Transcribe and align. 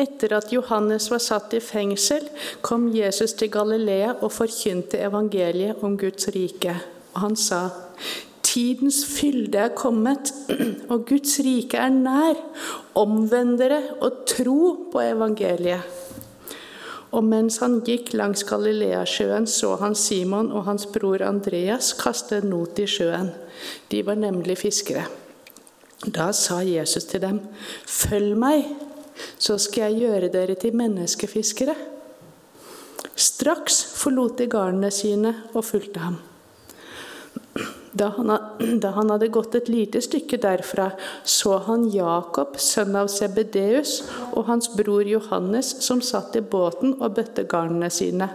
Etter 0.00 0.32
at 0.38 0.52
Johannes 0.54 1.10
var 1.12 1.20
satt 1.20 1.52
i 1.56 1.60
fengsel, 1.60 2.24
kom 2.64 2.88
Jesus 2.94 3.34
til 3.36 3.50
Galilea 3.52 4.14
og 4.20 4.32
forkynte 4.32 5.00
evangeliet 5.04 5.82
om 5.84 5.98
Guds 6.00 6.30
rike. 6.32 6.74
Og 7.14 7.24
han 7.26 7.36
sa, 7.36 7.68
Tidens 8.50 9.04
fylde 9.06 9.60
er 9.60 9.74
kommet, 9.76 10.32
og 10.92 11.04
Guds 11.10 11.36
rike 11.44 11.78
er 11.78 11.92
nær. 11.92 12.40
Omvend 12.98 13.58
dere 13.60 13.82
og 14.00 14.24
tro 14.30 14.88
på 14.90 15.04
evangeliet. 15.04 15.98
Og 17.10 17.26
mens 17.26 17.58
han 17.62 17.80
gikk 17.86 18.12
langs 18.14 18.44
Galileasjøen, 18.46 19.46
så 19.50 19.74
han 19.80 19.96
Simon 19.98 20.52
og 20.54 20.64
hans 20.68 20.86
bror 20.90 21.22
Andreas 21.26 21.92
kaste 21.98 22.38
en 22.38 22.52
not 22.52 22.78
i 22.78 22.86
sjøen. 22.90 23.32
De 23.90 24.04
var 24.06 24.18
nemlig 24.18 24.60
fiskere. 24.62 25.08
Da 26.06 26.30
sa 26.32 26.62
Jesus 26.64 27.04
til 27.04 27.20
dem, 27.20 27.40
'Følg 27.86 28.36
meg, 28.38 28.64
så 29.38 29.58
skal 29.58 29.90
jeg 29.90 30.06
gjøre 30.06 30.32
dere 30.32 30.58
til 30.60 30.76
menneskefiskere.' 30.76 31.78
Straks 33.20 33.82
forlot 34.00 34.38
de 34.38 34.46
garnene 34.48 34.90
sine 34.94 35.34
og 35.52 35.64
fulgte 35.64 36.00
ham. 36.00 36.18
Da 37.92 38.08
han, 38.16 38.30
da 38.82 38.92
han, 38.96 39.10
hadde 39.10 39.28
gått 39.32 39.56
et 39.58 39.68
lite 39.68 40.00
stykke 40.04 40.38
derfra, 40.40 40.90
så 41.24 41.58
han 41.66 41.88
Jakob, 41.92 42.56
sønn 42.60 42.96
av 42.96 43.10
Sebedeus, 43.12 44.00
og 44.32 44.46
hans 44.50 44.70
bror 44.76 45.04
Johannes, 45.08 45.74
som 45.84 46.02
satt 46.04 46.38
i 46.38 46.44
båten 46.44 46.96
og 47.00 47.18
bøtte 47.18 47.44
garnene 47.50 47.90
sine. 47.92 48.30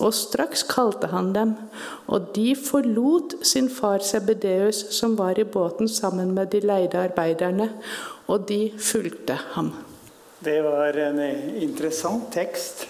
Og 0.00 0.14
straks 0.14 0.62
kalte 0.68 1.10
han 1.12 1.32
dem, 1.34 1.54
og 2.06 2.30
de 2.36 2.54
forlot 2.56 3.34
sin 3.46 3.68
far 3.70 4.02
Sebedeus, 4.04 4.84
som 4.96 5.18
var 5.18 5.38
i 5.38 5.44
båten 5.44 5.88
sammen 5.88 6.32
med 6.34 6.52
de 6.54 6.60
leide 6.60 6.98
arbeiderne, 6.98 7.68
og 8.26 8.48
de 8.48 8.72
fulgte 8.78 9.38
ham. 9.54 9.72
Det 10.44 10.62
var 10.64 10.96
en 11.02 11.20
interessant 11.58 12.32
tekst, 12.32 12.86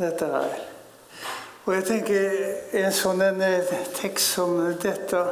dette 0.00 0.26
her. 0.26 0.60
Og 1.66 1.74
jeg 1.76 1.84
tenker 1.86 2.36
en 2.80 2.94
sånn 2.94 3.20
en 3.22 3.42
tekst 3.94 4.36
som 4.38 4.56
dette 4.82 5.24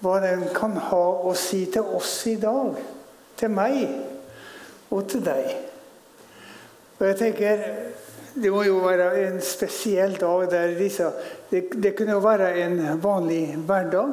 Hva 0.00 0.14
den 0.24 0.46
kan 0.56 0.78
ha 0.88 1.02
å 1.28 1.34
si 1.36 1.66
til 1.68 1.84
oss 1.98 2.14
i 2.30 2.38
dag. 2.40 2.78
Til 3.36 3.52
meg 3.52 3.82
og 4.88 5.04
til 5.12 5.20
deg. 5.26 5.50
Og 6.96 7.04
jeg 7.06 7.18
tenker 7.20 7.66
Det 8.34 8.50
må 8.52 8.62
jo 8.62 8.78
være 8.84 9.10
en 9.26 9.40
spesiell 9.42 10.14
dag 10.20 10.46
der 10.50 10.74
disse 10.78 11.08
Det, 11.50 11.64
det 11.82 11.96
kunne 11.98 12.14
jo 12.14 12.22
være 12.22 12.52
en 12.62 13.02
vanlig 13.02 13.56
hverdag 13.66 14.12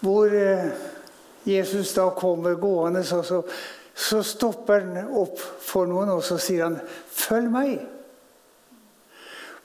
hvor 0.00 0.30
Jesus 1.46 1.92
da 1.94 2.08
kommer 2.10 2.54
gående, 2.54 3.04
så, 3.04 3.22
så, 3.22 3.42
så 3.94 4.22
stopper 4.22 4.80
han 4.84 5.12
opp 5.14 5.40
for 5.40 5.88
noen, 5.88 6.10
og 6.16 6.22
så 6.24 6.38
sier 6.38 6.66
han 6.66 6.80
'Følg 7.10 7.50
meg'. 7.50 7.86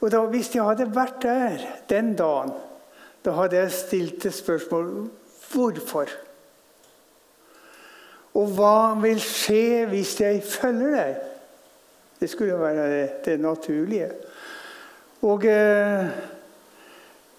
Og 0.01 0.11
da, 0.11 0.21
Hvis 0.25 0.55
jeg 0.55 0.63
hadde 0.63 0.95
vært 0.95 1.21
der 1.21 1.65
den 1.89 2.15
dagen, 2.15 2.53
da 3.25 3.31
hadde 3.31 3.57
jeg 3.57 3.71
stilt 3.71 4.25
et 4.25 4.33
spørsmål 4.33 5.09
hvorfor. 5.51 6.09
Og 8.33 8.47
hva 8.55 8.95
vil 9.01 9.19
skje 9.19 9.85
hvis 9.91 10.15
jeg 10.21 10.43
følger 10.43 10.95
deg? 10.95 11.30
Det 12.21 12.29
skulle 12.29 12.59
være 12.59 13.01
det, 13.01 13.25
det 13.25 13.39
naturlige. 13.39 14.11
Og 15.21 15.45
eh, 15.45 16.05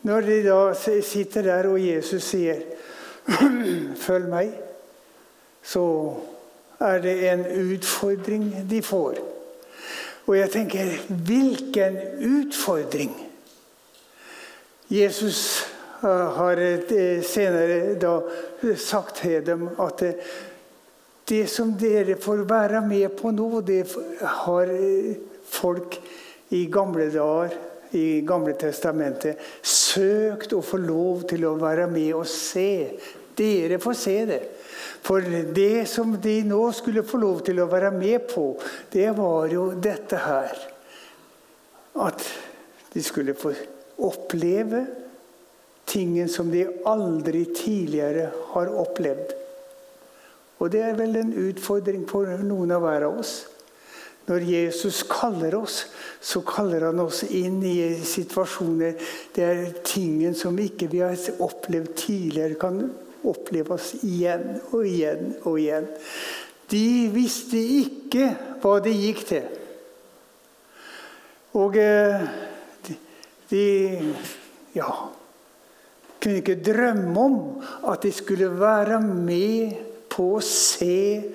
når 0.02 0.20
de 0.20 0.38
da 0.42 0.74
sitter 1.02 1.42
der, 1.42 1.68
og 1.70 1.78
Jesus 1.86 2.22
sier 2.22 2.56
'følg 4.02 4.26
meg', 4.26 4.58
så 5.62 6.14
er 6.80 6.98
det 6.98 7.30
en 7.30 7.44
utfordring 7.74 8.66
de 8.70 8.82
får. 8.82 9.14
Og 10.26 10.38
jeg 10.38 10.50
tenker 10.50 10.98
hvilken 11.08 11.98
utfordring! 12.18 13.14
Jesus 14.90 15.66
har 16.00 16.58
senere 17.22 17.94
da 17.94 18.18
sagt 18.76 19.16
til 19.16 19.46
dem 19.46 19.68
at 19.80 20.02
det 21.32 21.46
som 21.48 21.72
dere 21.80 22.18
får 22.20 22.44
være 22.48 22.82
med 22.84 23.14
på 23.16 23.32
nå, 23.32 23.48
det 23.64 23.86
har 24.44 24.72
folk 25.48 25.96
i 26.52 26.66
gamle 26.72 27.08
dager, 27.12 27.54
i 27.92 28.22
Gamle 28.24 28.54
testamentet, 28.56 29.40
søkt 29.60 30.54
å 30.56 30.62
få 30.64 30.78
lov 30.80 31.26
til 31.28 31.44
å 31.44 31.58
være 31.60 31.84
med 31.92 32.14
og 32.16 32.24
se. 32.28 32.96
Dere 33.36 33.76
får 33.80 33.96
se 34.00 34.14
det. 34.30 34.40
For 35.04 35.24
det 35.52 35.84
som 35.90 36.14
de 36.22 36.38
nå 36.46 36.62
skulle 36.76 37.04
få 37.04 37.20
lov 37.20 37.42
til 37.44 37.60
å 37.60 37.68
være 37.68 37.90
med 37.92 38.24
på, 38.30 38.46
det 38.94 39.10
var 39.18 39.52
jo 39.52 39.66
dette 39.76 40.20
her. 40.24 40.56
At 42.00 42.24
de 42.94 43.04
skulle 43.04 43.36
få 43.36 43.52
oppleve 44.00 44.86
tingen 45.88 46.32
som 46.32 46.48
de 46.52 46.64
aldri 46.88 47.44
tidligere 47.52 48.30
har 48.54 48.72
opplevd. 48.86 49.41
Og 50.62 50.70
det 50.70 50.84
er 50.86 50.94
vel 50.94 51.18
en 51.18 51.32
utfordring 51.48 52.04
for 52.06 52.30
noen 52.46 52.70
av 52.74 52.84
hver 52.84 53.08
av 53.08 53.18
oss. 53.18 53.32
Når 54.28 54.44
Jesus 54.46 55.00
kaller 55.10 55.56
oss, 55.58 55.80
så 56.22 56.44
kaller 56.46 56.86
han 56.86 57.02
oss 57.02 57.24
inn 57.26 57.58
i 57.66 57.96
situasjoner 58.06 58.94
der 59.34 59.64
tingen 59.82 60.36
som 60.38 60.60
ikke 60.62 60.86
vi 60.92 61.00
har 61.02 61.18
opplevd 61.42 61.96
tidligere, 61.98 62.60
kan 62.60 62.84
oppleves 63.26 63.96
igjen 64.06 64.60
og 64.70 64.86
igjen 64.86 65.34
og 65.42 65.58
igjen. 65.58 65.90
De 66.70 66.86
visste 67.12 67.58
ikke 67.58 68.30
hva 68.62 68.78
det 68.84 68.94
gikk 68.94 69.24
til. 69.32 69.50
Og 71.58 71.74
de, 71.74 72.94
de 73.50 73.66
ja, 74.78 74.92
kunne 76.22 76.38
ikke 76.38 76.62
drømme 76.62 77.26
om 77.26 77.40
at 77.90 78.06
de 78.06 78.14
skulle 78.14 78.48
være 78.56 79.02
med 79.02 79.91
på 80.12 80.28
å 80.36 80.44
se 80.44 81.32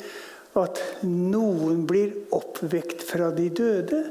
at 0.58 0.80
noen 1.06 1.84
blir 1.90 2.14
oppvekt 2.34 3.04
fra 3.06 3.30
de 3.36 3.50
døde. 3.54 4.02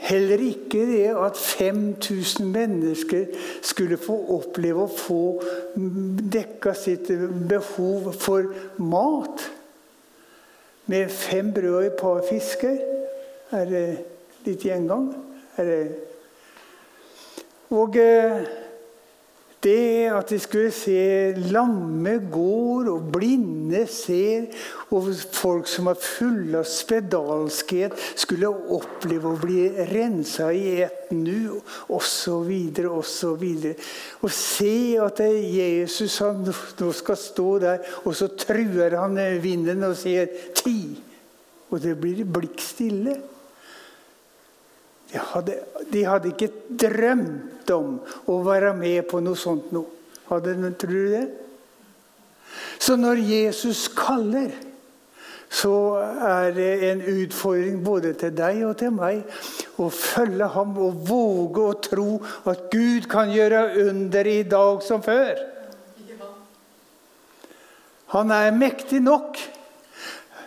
Heller 0.00 0.42
ikke 0.42 0.80
det 0.88 1.10
at 1.12 1.38
5000 1.38 2.48
mennesker 2.50 3.26
skulle 3.62 4.00
få 4.00 4.16
oppleve 4.38 4.86
å 4.86 4.90
få 4.90 5.22
dekka 6.34 6.72
sitt 6.78 7.10
behov 7.50 8.10
for 8.18 8.48
mat. 8.80 9.44
Med 10.90 11.12
fem 11.14 11.52
brød 11.54 11.74
og 11.76 11.90
et 11.90 11.98
par 12.00 12.22
fisker. 12.26 12.80
Er 13.54 13.68
det 13.70 13.84
litt 14.46 14.64
gjengang? 14.66 15.12
Er 15.60 15.68
det 15.68 15.82
og 17.70 17.94
det 19.62 20.08
at 20.08 20.30
de 20.32 20.38
skulle 20.40 20.70
se 20.72 21.34
lamme 21.52 22.16
går, 22.32 22.88
og 22.88 23.10
blinde 23.12 23.82
ser, 23.90 24.48
og 24.90 25.10
folk 25.36 25.68
som 25.68 25.90
var 25.90 26.00
fulle 26.00 26.62
av 26.62 26.68
spedalskhet, 26.68 27.96
skulle 28.18 28.48
oppleve 28.48 29.30
å 29.30 29.40
bli 29.40 29.66
rensa 29.90 30.48
i 30.56 30.80
ett 30.86 31.12
nu, 31.12 31.60
osv., 31.92 32.52
osv. 32.88 33.44
Og 34.24 34.32
se 34.34 34.74
at 35.02 35.20
Jesus 35.28 36.18
han 36.24 36.40
nå 36.46 36.92
skal 36.96 37.20
stå 37.20 37.50
der, 37.66 37.84
og 38.04 38.16
så 38.16 38.30
truer 38.32 38.96
han 38.96 39.20
vinden 39.42 39.84
og 39.90 39.96
sier 40.00 40.26
'ti'. 40.54 40.98
Og 41.70 41.78
det 41.82 41.94
blir 42.00 42.24
blikk 42.26 42.58
stille. 42.58 43.20
De 45.10 45.18
hadde, 45.18 45.58
de 45.90 46.02
hadde, 46.06 46.32
ikke 46.32 46.50
drømt 46.78 47.70
om 47.74 47.98
å 48.30 48.40
være 48.46 48.72
med 48.78 49.04
på 49.10 49.22
noe 49.24 49.38
sånt 49.38 49.72
nå. 49.74 49.84
Hadde, 50.30 50.54
tror 50.78 50.94
du 50.94 51.12
det? 51.14 51.28
Så 52.80 52.96
når 52.98 53.22
Jesus 53.26 53.88
kaller, 53.94 54.52
så 55.50 55.74
er 56.22 56.52
det 56.54 56.70
en 56.86 57.00
utfordring 57.02 57.80
både 57.82 58.12
til 58.18 58.30
deg 58.38 58.60
og 58.68 58.76
til 58.78 58.92
meg 58.94 59.24
å 59.82 59.88
følge 59.90 60.46
ham 60.54 60.76
og 60.78 61.00
våge 61.08 61.64
å 61.66 61.78
tro 61.82 62.10
at 62.50 62.68
Gud 62.70 63.08
kan 63.10 63.32
gjøre 63.34 63.64
under 63.88 64.30
i 64.30 64.44
dag 64.46 64.84
som 64.86 65.02
før. 65.02 65.40
Han 68.14 68.30
er 68.34 68.54
mektig 68.54 69.02
nok. 69.02 69.38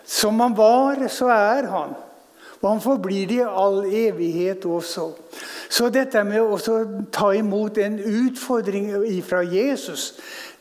Som 0.03 0.39
han 0.43 0.55
var, 0.55 0.99
så 1.11 1.29
er 1.31 1.67
han. 1.71 1.93
Og 2.63 2.69
han 2.69 2.81
forblir 2.81 3.27
det 3.27 3.41
i 3.41 3.43
all 3.43 3.81
evighet 3.83 4.63
også. 4.65 5.09
Så 5.67 5.89
dette 5.91 6.21
med 6.23 6.39
å 6.39 6.77
ta 7.11 7.33
imot 7.35 7.77
en 7.83 7.97
utfordring 7.99 8.87
fra 9.27 9.41
Jesus, 9.43 10.13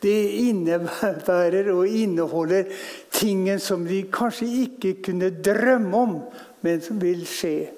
det 0.02 0.16
innebærer 0.48 1.70
og 1.70 1.86
inneholder 1.86 2.72
tingen 3.14 3.62
som 3.62 3.84
de 3.86 4.00
kanskje 4.10 4.48
ikke 4.64 4.96
kunne 5.06 5.30
drømme 5.30 6.00
om, 6.00 6.16
men 6.66 6.82
som 6.82 6.98
vil 6.98 7.22
skje. 7.28 7.70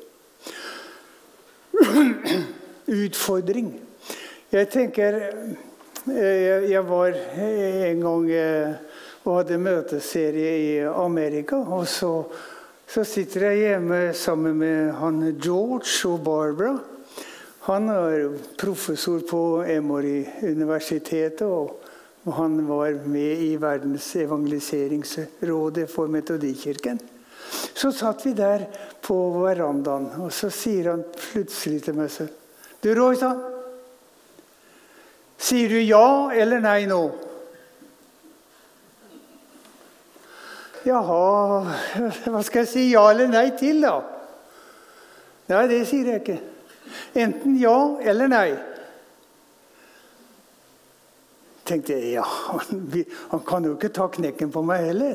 Utfordring. 3.04 3.74
Jeg 4.52 4.70
tenker 4.72 5.20
Jeg 6.04 6.82
var 6.84 7.14
en 7.40 8.00
gang 8.00 8.26
og 9.24 9.38
hadde 9.38 9.56
møteserie 9.58 10.50
i 10.60 10.72
Amerika. 10.84 11.56
Og 11.56 11.86
så, 11.88 12.10
så 12.94 13.02
sitter 13.02 13.48
jeg 13.48 13.58
hjemme 13.58 13.96
sammen 14.14 14.60
med 14.60 14.92
han 15.00 15.16
George 15.42 16.06
og 16.06 16.20
Barbara. 16.22 16.76
Han 17.66 17.88
er 17.90 18.36
professor 18.60 19.24
på 19.26 19.64
Emory-universitetet. 19.66 21.42
og 21.42 21.80
han 22.36 22.54
var 22.68 22.94
med 23.04 23.42
i 23.42 23.56
Verdens 23.56 24.14
evangeliseringsrådet 24.16 25.90
for 25.90 26.06
Metodikirken. 26.06 27.00
Så 27.74 27.90
satt 27.92 28.22
vi 28.26 28.32
der 28.32 28.64
på 29.02 29.16
verandaen, 29.42 30.06
og 30.22 30.32
så 30.32 30.48
sier 30.48 30.92
han 30.92 31.02
plutselig 31.18 31.82
til 31.82 31.98
meg 31.98 32.10
så, 32.10 32.28
Du, 32.80 32.94
Roy, 32.94 33.16
Sier 35.38 35.68
du 35.68 35.80
ja 35.82 36.30
eller 36.30 36.62
nei 36.62 36.86
nå? 36.86 37.10
Jaha, 40.84 41.64
hva 42.28 42.42
skal 42.44 42.64
jeg 42.64 42.70
si 42.70 42.82
ja 42.90 43.06
eller 43.10 43.30
nei 43.32 43.48
til, 43.56 43.80
da? 43.84 43.96
Nei, 45.48 45.64
det 45.70 45.82
sier 45.88 46.10
jeg 46.12 46.22
ikke. 46.22 46.38
Enten 47.24 47.56
ja 47.60 47.76
eller 48.04 48.30
nei. 48.32 48.48
tenkte 51.64 51.96
jeg 51.96 52.18
ja, 52.18 52.24
han, 52.24 52.90
han 53.30 53.42
kan 53.46 53.64
jo 53.64 53.74
ikke 53.78 53.92
ta 53.94 54.08
knekken 54.12 54.50
på 54.52 54.62
meg 54.66 54.84
heller. 54.90 55.14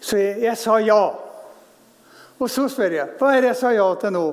Så 0.00 0.18
jeg, 0.20 0.42
jeg 0.46 0.58
sa 0.60 0.78
ja. 0.82 1.00
Og 2.38 2.50
så 2.50 2.68
spør 2.70 2.94
jeg 2.94 3.16
hva 3.18 3.32
er 3.34 3.42
det 3.42 3.52
jeg 3.52 3.60
sa 3.62 3.72
ja 3.74 3.88
til 3.98 4.14
nå. 4.14 4.26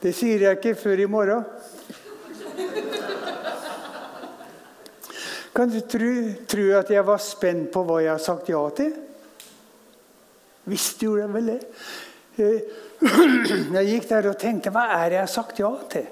Det 0.00 0.14
sier 0.16 0.46
jeg 0.46 0.58
ikke 0.58 0.78
før 0.78 1.02
i 1.02 1.10
morgen. 1.10 1.44
Kan 5.52 5.72
du 5.72 5.80
tro, 5.90 6.10
tro 6.48 6.66
at 6.78 6.90
jeg 6.94 7.04
var 7.04 7.20
spent 7.22 7.68
på 7.74 7.82
hva 7.84 7.98
jeg 8.04 8.14
har 8.14 8.22
sagt 8.22 8.48
ja 8.52 8.62
til? 8.78 8.94
Visst 10.68 11.02
gjorde 11.02 11.24
jeg 11.24 11.34
vel 11.34 11.50
det. 11.54 11.58
Eh, 12.38 12.60
jeg 13.78 13.90
gikk 13.92 14.08
der 14.10 14.30
og 14.30 14.38
tenkte 14.40 14.72
hva 14.74 14.86
er 14.98 15.04
det 15.08 15.20
jeg 15.20 15.26
har 15.26 15.34
sagt 15.34 15.60
ja 15.62 15.72
til? 15.90 16.06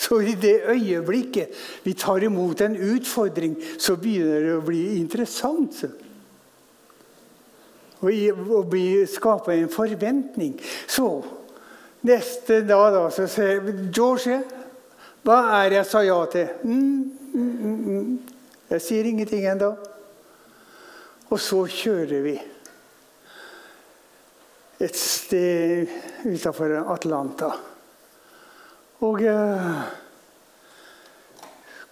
Så 0.00 0.20
i 0.24 0.32
det 0.40 0.62
øyeblikket 0.72 1.56
vi 1.84 1.92
tar 1.92 2.24
imot 2.24 2.60
en 2.64 2.76
utfordring, 2.76 3.58
så 3.78 3.98
begynner 4.00 4.46
det 4.46 4.54
å 4.56 4.62
bli 4.64 4.84
interessant. 4.96 5.82
Og 8.00 8.78
skape 9.12 9.58
en 9.58 9.68
forventning. 9.68 10.54
Så 10.88 11.20
neste 12.08 12.62
dag 12.64 12.94
da, 12.94 13.02
så 13.12 13.26
sier 13.28 13.60
George, 13.92 14.40
hva 15.20 15.36
er 15.60 15.68
det 15.68 15.80
jeg 15.82 15.90
sa 15.90 16.02
ja 16.06 16.16
til? 16.32 16.48
Mm, 16.64 17.12
mm, 17.34 17.52
mm, 17.60 17.80
mm. 17.84 18.18
jeg 18.70 18.84
sier 18.86 19.04
ingenting 19.04 19.44
ennå. 19.52 19.74
Og 21.28 21.38
så 21.38 21.60
kjører 21.68 22.24
vi 22.24 22.38
et 24.80 24.96
sted 24.96 25.88
utafor 26.24 26.72
Atlanta. 26.88 27.50
Og 29.04 29.20
uh, 29.20 29.82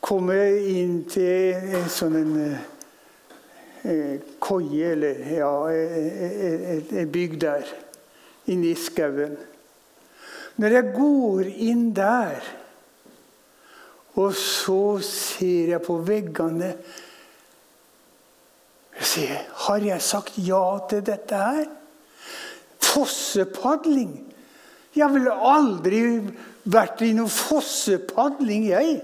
kommer 0.05 0.57
inn 0.57 1.03
til 1.09 1.75
en 1.77 1.89
sånn 1.93 2.17
en, 2.23 2.33
uh, 3.85 4.15
koie, 4.41 4.95
eller 4.95 5.21
ja, 5.37 5.53
en 5.69 7.13
bygg 7.13 7.37
der, 7.45 7.69
inne 8.49 8.73
i 8.73 8.79
skauen. 8.81 9.37
Når 10.59 10.79
jeg 10.79 10.95
går 10.97 11.53
inn 11.69 11.85
der, 11.97 12.49
og 14.19 14.33
så 14.35 14.99
ser 15.05 15.77
jeg 15.77 15.85
på 15.85 16.01
veggene 16.03 16.73
Jeg 18.99 19.07
sier, 19.07 19.45
Har 19.69 19.85
jeg 19.85 20.03
sagt 20.03 20.41
ja 20.43 20.63
til 20.91 21.05
dette 21.07 21.39
her? 21.39 21.69
Fossepadling? 22.99 24.17
Jeg 24.97 25.15
ville 25.15 25.31
aldri 25.31 26.03
vært 26.69 27.05
i 27.07 27.13
noe 27.15 27.31
fossepadling, 27.31 28.67
jeg. 28.73 28.99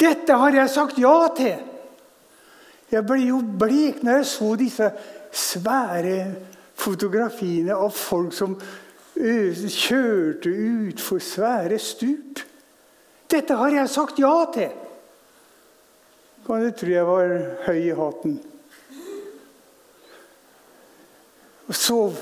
Dette 0.00 0.36
har 0.42 0.56
jeg 0.56 0.72
sagt 0.72 1.00
ja 1.00 1.16
til. 1.36 1.58
Jeg 2.90 3.06
ble 3.06 3.20
jo 3.22 3.40
blek 3.40 4.02
når 4.02 4.20
jeg 4.20 4.28
så 4.32 4.52
disse 4.58 4.90
svære 5.30 6.18
fotografiene 6.80 7.76
av 7.76 7.92
folk 7.94 8.34
som 8.34 8.56
kjørte 9.16 10.50
utfor 10.50 11.20
svære 11.22 11.78
stup. 11.82 12.44
Dette 13.30 13.56
har 13.56 13.76
jeg 13.76 13.92
sagt 13.92 14.18
ja 14.18 14.34
til. 14.54 14.72
Kan 16.46 16.64
du 16.64 16.72
tro 16.74 16.90
jeg 16.90 17.06
var 17.06 17.36
høy 17.68 17.78
i 17.78 17.94
hatten? 17.94 18.40
Og 21.70 21.76
så 21.78 22.12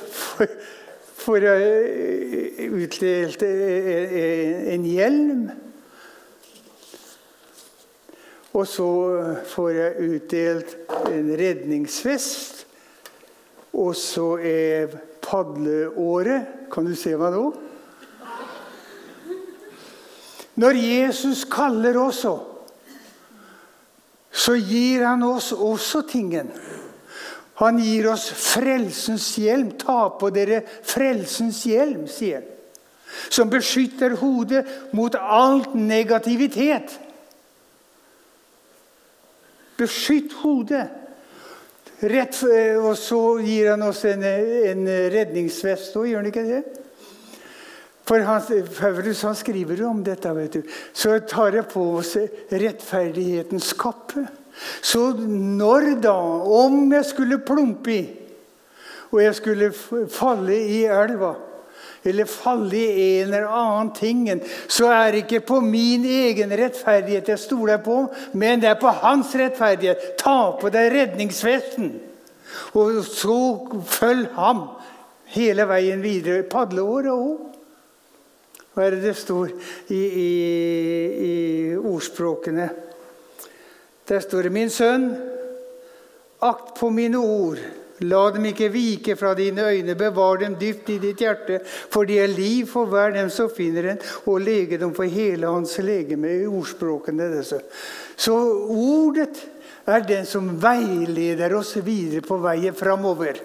får 1.16 1.36
jeg 1.40 2.66
utdelt 2.68 3.42
en 3.48 4.82
hjelm. 4.84 5.46
Og 8.52 8.66
så 8.68 8.88
får 9.48 9.70
jeg 9.72 10.10
utdelt 10.10 10.74
en 11.08 11.30
redningsvest. 11.40 12.66
Og 13.72 13.96
så 13.96 14.28
er 14.36 14.92
padleåret 15.24 16.68
Kan 16.68 16.84
du 16.84 16.92
se 16.92 17.14
meg 17.16 17.32
nå? 17.32 17.46
Når 20.60 20.76
Jesus 20.76 21.46
kaller 21.48 21.96
oss, 21.96 22.26
så 24.28 24.56
gir 24.60 25.06
han 25.06 25.24
oss 25.24 25.54
også 25.56 26.02
tingen. 26.10 26.52
Han 27.58 27.80
gir 27.82 28.06
oss 28.12 28.28
frelsens 28.30 29.32
hjelm. 29.40 29.72
Ta 29.80 30.06
på 30.20 30.30
dere 30.34 30.62
frelsens 30.86 31.64
hjelm, 31.66 32.06
sier 32.10 32.42
han. 32.42 32.54
Som 33.32 33.48
beskytter 33.50 34.14
hodet 34.20 34.66
mot 34.94 35.14
alt 35.16 35.72
negativitet. 35.74 36.92
Beskytt 39.78 40.36
hodet. 40.42 40.86
Rett, 41.98 42.36
og 42.78 42.92
så 42.94 43.20
gir 43.42 43.72
han 43.72 43.82
oss 43.88 44.04
en, 44.06 44.22
en 44.22 44.84
redningsvest 45.10 45.96
òg, 45.98 46.12
gjør 46.12 46.20
han 46.20 46.28
ikke 46.30 46.44
det? 46.46 46.60
For 48.08 48.22
han, 48.24 48.44
Paulus 48.70 49.24
han 49.26 49.34
skriver 49.36 49.82
om 49.88 50.04
dette. 50.06 50.30
vet 50.36 50.60
du. 50.60 50.62
Så 50.92 51.18
tar 51.28 51.58
jeg 51.58 51.66
på 51.72 51.82
oss 51.98 52.14
rettferdighetens 52.52 53.72
kappe. 53.80 54.28
Så 54.82 55.12
når 55.18 55.94
da, 56.02 56.14
om 56.62 56.92
jeg 56.92 57.06
skulle 57.08 57.42
plumpe 57.44 57.92
i, 57.94 58.06
og 59.08 59.22
jeg 59.22 59.36
skulle 59.38 59.72
falle 60.12 60.56
i 60.56 60.82
elva, 60.84 61.34
eller 62.04 62.28
falle 62.30 62.76
i 62.78 63.06
en 63.18 63.28
eller 63.28 63.46
annen 63.50 63.90
ting, 63.96 64.26
så 64.68 64.90
er 64.92 65.12
det 65.12 65.24
ikke 65.24 65.46
på 65.48 65.60
min 65.64 66.04
egen 66.04 66.52
rettferdighet 66.60 67.32
jeg 67.32 67.42
stoler 67.42 67.80
på, 67.84 68.04
men 68.32 68.62
det 68.62 68.70
er 68.70 68.80
på 68.80 68.92
hans 69.02 69.34
rettferdighet. 69.36 70.14
Ta 70.20 70.54
på 70.60 70.70
deg 70.72 70.92
redningsvesten, 70.94 71.92
og 72.78 73.02
så 73.04 73.40
følg 73.98 74.28
ham 74.38 74.64
hele 75.34 75.68
veien 75.68 76.02
videre. 76.04 76.46
Padleåret 76.48 77.12
òg. 77.12 77.44
Hva 78.72 78.86
er 78.86 78.94
det 78.94 79.08
det 79.08 79.16
står 79.18 79.50
i, 79.90 79.98
i, 79.98 80.28
i 81.28 81.32
ordspråkene? 81.76 82.68
Der 84.08 84.20
står 84.24 84.48
det, 84.48 84.52
min 84.54 84.70
sønn, 84.72 85.10
akt 86.40 86.78
på 86.78 86.88
mine 86.94 87.20
ord. 87.20 87.60
La 88.06 88.20
dem 88.30 88.44
ikke 88.46 88.68
vike 88.70 89.16
fra 89.18 89.32
dine 89.34 89.64
øyne, 89.72 89.96
bevar 89.98 90.38
dem 90.38 90.54
dypt 90.60 90.90
i 90.94 91.00
ditt 91.02 91.18
hjerte, 91.24 91.58
for 91.66 92.06
de 92.06 92.20
er 92.22 92.30
liv 92.30 92.68
for 92.70 92.86
hver 92.86 93.10
dem 93.16 93.30
som 93.34 93.50
finner 93.50 93.90
en, 93.90 94.02
og 94.30 94.44
legedom 94.46 94.94
for 94.94 95.10
hele 95.10 95.50
hans 95.50 95.74
legeme. 95.82 96.30
i 96.38 96.46
ordspråkene 96.46 97.26
disse. 97.36 97.58
Så 98.16 98.36
ordet 98.70 99.42
er 99.86 100.06
den 100.06 100.26
som 100.26 100.52
veileder 100.62 101.56
oss 101.58 101.74
videre 101.82 102.22
på 102.22 102.38
veien 102.38 102.74
framover. 102.74 103.40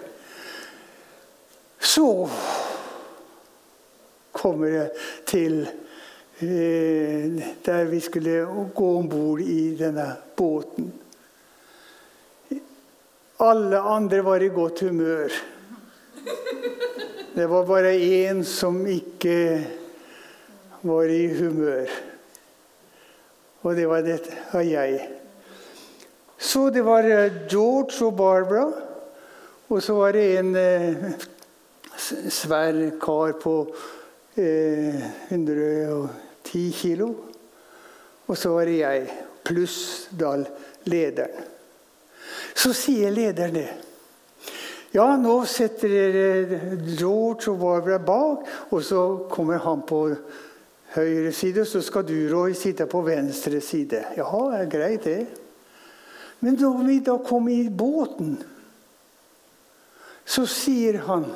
Så 1.78 2.28
kommer 4.32 4.68
jeg 4.68 4.90
til 5.26 5.66
der 7.64 7.84
vi 7.90 8.00
skulle 8.00 8.46
gå 8.74 8.90
om 8.98 9.08
bord 9.08 9.40
i 9.40 9.74
denne 9.78 10.06
båten. 10.36 10.92
Alle 13.42 13.80
andre 13.80 14.22
var 14.24 14.42
i 14.42 14.48
godt 14.48 14.80
humør. 14.80 15.32
Det 17.34 17.46
var 17.50 17.66
bare 17.66 17.96
én 17.98 18.44
som 18.46 18.86
ikke 18.86 19.66
var 20.82 21.10
i 21.10 21.26
humør. 21.34 21.90
Og 23.64 23.76
det 23.76 23.86
var, 23.88 24.04
dette 24.04 24.36
av 24.52 24.62
jeg. 24.62 25.00
Så 26.38 26.68
det 26.70 26.84
var 26.84 27.06
eh, 27.08 27.32
George 27.50 28.04
og 28.04 28.16
Barbara. 28.16 28.66
Og 29.72 29.82
så 29.82 29.96
var 29.96 30.12
det 30.12 30.24
en 30.38 30.52
eh, 30.60 31.06
svær 31.96 32.76
kar 33.00 33.32
på 33.40 33.56
eh, 34.36 35.00
100 35.32 36.23
ti 36.54 36.68
kilo. 36.72 37.10
Og 38.24 38.38
så 38.38 38.54
var 38.54 38.70
det 38.70 38.78
jeg, 38.78 39.08
pluss 39.44 39.78
da 40.14 40.38
lederen. 40.88 41.50
Så 42.54 42.72
sier 42.72 43.12
lederen 43.12 43.58
det. 43.58 43.68
Ja, 44.94 45.08
nå 45.18 45.40
setter 45.50 45.90
dere 45.90 46.76
George 46.94 47.50
og 47.50 47.58
Barbara 47.58 47.98
bak, 47.98 48.44
og 48.70 48.82
så 48.86 49.00
kommer 49.26 49.58
han 49.58 49.82
på 49.82 50.04
høyre 50.94 51.32
side, 51.34 51.64
så 51.66 51.82
skal 51.82 52.06
du, 52.06 52.14
Roy, 52.30 52.54
sitte 52.54 52.86
på 52.86 53.00
venstre 53.02 53.58
side. 53.60 54.04
Jaha, 54.14 54.44
det 54.52 54.60
er 54.60 54.70
greit, 54.70 55.08
det. 55.08 55.24
Men 56.44 56.60
da 56.60 56.70
vi 56.78 57.00
da 57.02 57.16
kom 57.26 57.48
i 57.50 57.64
båten, 57.68 58.36
så 60.24 60.46
sier 60.48 61.00
han 61.08 61.26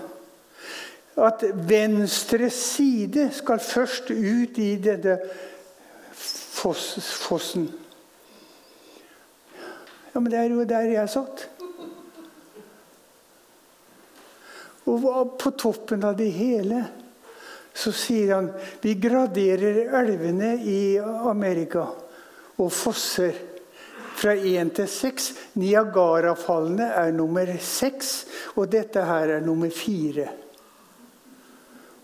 at 1.27 1.43
venstre 1.69 2.51
side 2.55 3.29
skal 3.35 3.61
først 3.63 4.11
ut 4.11 4.59
i 4.63 4.71
denne 4.83 5.19
fossen. 6.15 7.69
Ja, 10.13 10.21
men 10.21 10.31
det 10.33 10.39
er 10.41 10.53
jo 10.53 10.67
der 10.67 10.91
jeg 10.93 11.13
satt. 11.13 11.45
Og 14.89 15.37
på 15.39 15.53
toppen 15.59 16.07
av 16.09 16.17
det 16.17 16.31
hele 16.33 16.81
så 17.79 17.93
sier 17.95 18.33
han 18.35 18.49
vi 18.83 18.97
graderer 18.99 19.93
elvene 20.01 20.55
i 20.67 20.99
Amerika 20.99 21.85
og 22.59 22.73
fosser 22.75 23.37
fra 24.19 24.35
én 24.35 24.73
til 24.75 24.89
seks. 24.91 25.31
Niagarafallene 25.61 26.89
er 27.05 27.13
nummer 27.15 27.53
seks, 27.63 28.25
og 28.59 28.67
dette 28.73 29.05
her 29.07 29.37
er 29.37 29.45
nummer 29.45 29.71
fire. 29.71 30.27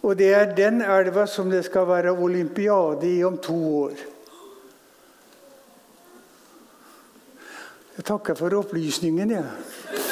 Og 0.04 0.18
det 0.20 0.32
er 0.37 0.50
den 0.56 0.82
elva 0.84 1.25
som 1.30 1.49
det 1.50 1.62
skal 1.64 1.88
være 1.88 2.12
olympiade 2.12 3.08
i 3.08 3.23
om 3.25 3.38
to 3.40 3.56
år. 3.84 4.02
Jeg 7.94 8.04
takker 8.04 8.37
for 8.37 8.58
opplysningen, 8.58 9.30
jeg. 9.30 9.44
Ja. 9.44 10.02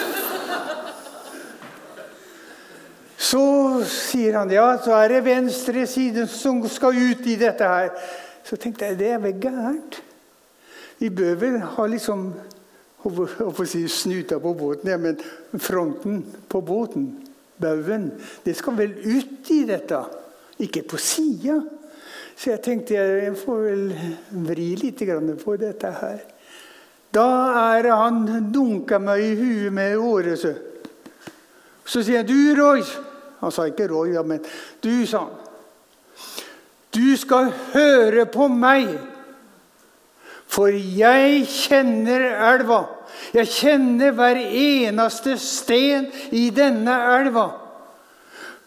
Så 3.33 3.43
sier 3.89 4.37
han 4.37 4.51
ja, 4.53 4.67
så 4.83 4.93
er 4.99 5.15
det 5.15 5.25
venstre 5.25 5.87
side 5.89 6.27
som 6.29 6.59
skal 6.69 6.99
ut 6.99 7.27
i 7.31 7.37
dette 7.41 7.65
her. 7.65 7.93
Så 8.45 8.59
tenkte 8.61 8.91
jeg 8.91 8.99
det 9.01 9.13
er 9.15 9.23
vel 9.23 9.39
gærent. 9.41 10.01
Vi 11.01 11.09
bør 11.11 11.39
vel 11.41 11.61
ha 11.75 11.87
liksom 11.89 12.27
å 13.03 13.65
si, 13.67 13.87
snuta 13.91 14.39
på 14.43 14.53
båten, 14.55 14.91
ja, 14.93 14.99
men 15.01 15.19
fronten 15.59 16.21
på 16.49 16.61
båten, 16.63 17.09
baugen, 17.63 18.11
det 18.45 18.57
skal 18.59 18.77
vel 18.79 18.93
ut 18.99 19.51
i 19.55 19.63
dette, 19.69 20.03
ikke 20.63 20.85
på 20.91 21.01
sida. 21.01 21.61
Så 22.37 22.51
jeg 22.51 22.63
tenkte 22.65 22.99
jeg 22.99 23.37
får 23.39 23.63
vel 23.69 23.87
vri 24.49 24.73
litt 24.81 25.03
på 25.45 25.57
dette 25.61 25.95
her. 26.01 26.21
Da 27.13 27.29
er 27.77 27.91
han 27.93 28.25
dunka 28.53 28.99
meg 28.99 29.21
i 29.23 29.35
huet 29.37 29.73
med 29.73 29.97
året. 29.97 30.39
Så, 31.85 32.01
sier 32.03 32.23
jeg, 32.23 32.29
'Du, 32.29 32.63
Roy' 32.63 32.85
Han 33.43 33.51
sa 33.51 33.67
ikke 33.67 33.89
Roy, 33.91 34.15
men 34.23 34.39
du, 34.83 35.07
sa 35.07 35.25
han. 35.27 35.35
Du 36.95 37.17
skal 37.19 37.51
høre 37.73 38.27
på 38.31 38.47
meg, 38.49 38.93
for 40.47 40.71
jeg 40.71 41.47
kjenner 41.51 42.23
elva. 42.53 42.85
Jeg 43.35 43.49
kjenner 43.49 44.15
hver 44.17 44.39
eneste 44.43 45.37
sten 45.41 46.09
i 46.35 46.49
denne 46.55 46.97
elva. 47.17 47.49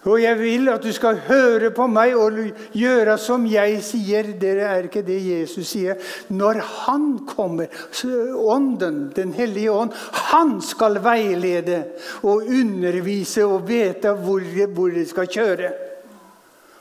Og 0.05 0.19
jeg 0.21 0.37
vil 0.37 0.69
at 0.69 0.83
du 0.85 0.91
skal 0.93 1.17
høre 1.25 1.71
på 1.73 1.87
meg 1.89 2.13
og 2.19 2.37
gjøre 2.77 3.15
som 3.21 3.47
jeg 3.49 3.79
sier. 3.85 4.35
Dere 4.37 4.67
er 4.69 4.85
ikke 4.85 5.01
det 5.05 5.17
Jesus 5.17 5.71
sier. 5.71 5.97
Når 6.29 6.61
Han 6.85 7.07
kommer, 7.25 7.67
Ånden, 8.05 9.11
Den 9.15 9.33
hellige 9.33 9.71
ånd, 9.71 9.91
han 10.11 10.61
skal 10.61 10.99
veilede 11.03 11.83
og 12.21 12.45
undervise 12.45 13.45
og 13.45 13.67
vite 13.67 14.13
hvor, 14.13 14.41
hvor 14.67 14.89
de 14.89 15.05
skal 15.05 15.27
kjøre. 15.27 15.73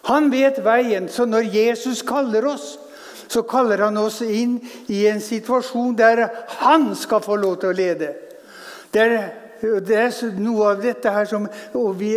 Han 0.04 0.28
vet 0.32 0.60
veien. 0.64 1.08
Så 1.08 1.24
når 1.24 1.48
Jesus 1.54 2.02
kaller 2.02 2.44
oss, 2.46 2.78
så 3.28 3.44
kaller 3.48 3.86
han 3.86 3.96
oss 4.00 4.20
inn 4.22 4.58
i 4.92 5.04
en 5.10 5.22
situasjon 5.22 5.96
der 5.98 6.26
han 6.60 6.92
skal 6.98 7.22
få 7.24 7.38
lov 7.40 7.58
til 7.62 7.72
å 7.72 7.78
lede. 7.78 8.12
Der 8.94 9.16
det 9.64 9.96
er 9.96 10.34
noe 10.42 10.74
av 10.74 10.82
dette 10.82 11.08
her 11.08 11.24
som 11.28 11.46
vi, 11.96 12.10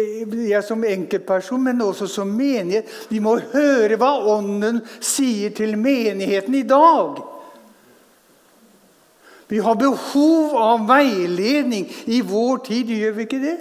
jeg 0.50 0.64
som 0.66 0.82
enkeltperson, 0.84 1.62
men 1.64 1.82
også 1.86 2.08
som 2.12 2.32
menighet. 2.36 2.90
Vi 3.08 3.22
må 3.24 3.38
høre 3.54 3.96
hva 4.00 4.10
Ånden 4.34 4.82
sier 5.00 5.54
til 5.56 5.78
menigheten 5.80 6.58
i 6.60 6.66
dag. 6.68 7.22
Vi 9.48 9.62
har 9.64 9.80
behov 9.80 10.58
av 10.60 10.88
veiledning 10.90 11.88
i 12.12 12.20
vår 12.26 12.66
tid, 12.68 12.92
gjør 12.92 13.16
vi 13.16 13.28
ikke 13.30 13.44
det? 13.46 13.58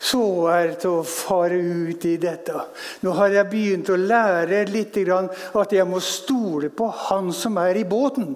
Så 0.00 0.22
er 0.48 0.70
det 0.80 0.88
å 0.88 1.02
fare 1.04 1.58
ut 1.60 2.04
i 2.08 2.14
dette. 2.20 2.56
Nå 3.04 3.12
har 3.18 3.34
jeg 3.34 3.50
begynt 3.52 3.90
å 3.92 3.98
lære 4.00 4.62
litt 4.72 4.96
at 4.96 5.74
jeg 5.76 5.84
må 5.88 6.00
stole 6.00 6.70
på 6.72 6.88
Han 7.08 7.28
som 7.36 7.58
er 7.60 7.76
i 7.76 7.84
båten. 7.84 8.32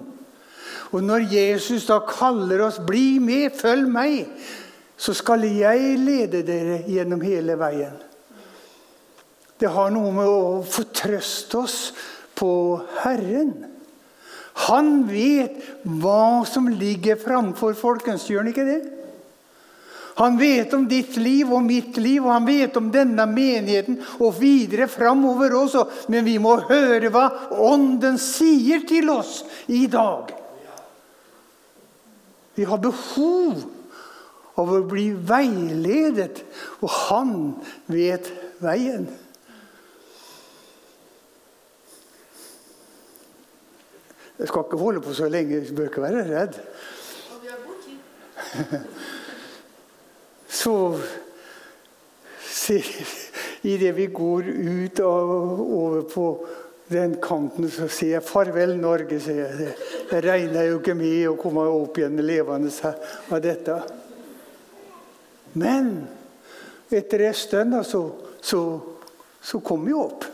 Og 0.93 1.01
når 1.03 1.25
Jesus 1.33 1.87
da 1.89 1.99
kaller 2.05 2.61
oss 2.67 2.77
'bli 2.79 3.19
med, 3.19 3.51
følg 3.51 3.89
meg', 3.89 4.27
så 4.97 5.13
skal 5.13 5.43
jeg 5.43 5.97
lede 5.99 6.43
dere 6.45 6.83
gjennom 6.87 7.21
hele 7.21 7.57
veien. 7.59 7.97
Det 9.59 9.71
har 9.71 9.89
noe 9.91 10.11
med 10.11 10.27
å 10.27 10.63
fortrøste 10.63 11.57
oss 11.57 11.93
på 12.35 12.81
Herren. 13.03 13.53
Han 14.69 15.03
vet 15.07 15.55
hva 15.83 16.45
som 16.47 16.67
ligger 16.67 17.19
framfor 17.19 17.75
folkens, 17.75 18.29
gjør 18.29 18.43
han 18.43 18.51
ikke 18.53 18.67
det? 18.67 18.81
Han 20.15 20.37
vet 20.37 20.73
om 20.73 20.85
ditt 20.87 21.17
liv 21.19 21.49
og 21.51 21.63
mitt 21.65 21.97
liv, 21.99 22.23
og 22.23 22.31
han 22.31 22.45
vet 22.47 22.77
om 22.79 22.87
denne 22.91 23.25
menigheten 23.27 23.97
og 24.23 24.37
videre 24.39 24.87
framover 24.87 25.57
også. 25.59 25.83
Men 26.13 26.23
vi 26.27 26.37
må 26.39 26.55
høre 26.69 27.11
hva 27.11 27.25
Ånden 27.51 28.15
sier 28.21 28.85
til 28.87 29.11
oss 29.11 29.41
i 29.67 29.85
dag. 29.91 30.31
Vi 32.55 32.63
har 32.63 32.79
behov 32.79 33.65
av 34.55 34.71
å 34.71 34.79
bli 34.87 35.09
veiledet, 35.11 36.39
og 36.79 36.89
han 37.09 37.35
vet 37.91 38.31
veien. 38.63 39.09
Jeg 44.39 44.47
skal 44.47 44.63
ikke 44.63 44.79
holde 44.79 45.03
på 45.03 45.11
så 45.15 45.27
lenge, 45.31 45.59
du 45.67 45.75
bør 45.75 45.91
ikke 45.91 46.07
være 46.07 46.23
redd. 46.31 46.55
Så 50.65 50.97
idet 53.61 53.95
vi 53.95 54.05
går 54.05 54.47
ut 54.49 54.99
og 55.05 55.59
over 55.61 56.01
på 56.09 56.27
den 56.87 57.15
kanten 57.21 57.69
så 57.69 57.87
sier 57.89 58.19
jeg 58.19 58.25
'farvel, 58.25 58.75
Norge'. 58.77 59.19
sier 59.19 59.45
jeg. 59.45 59.57
Det, 59.57 59.75
det 60.09 60.23
regner 60.25 60.67
jo 60.69 60.79
ikke 60.79 60.95
med 60.97 61.27
å 61.29 61.37
komme 61.37 61.65
opp 61.69 61.97
igjen 61.97 62.17
levende 62.17 62.93
av 63.29 63.41
dette. 63.41 63.77
Men 65.53 66.07
etter 66.89 67.27
en 67.27 67.33
stund 67.33 67.79
så, 67.85 68.03
så, 68.41 68.61
så 69.41 69.59
kom 69.59 69.87
jeg 69.87 70.01
opp. 70.01 70.25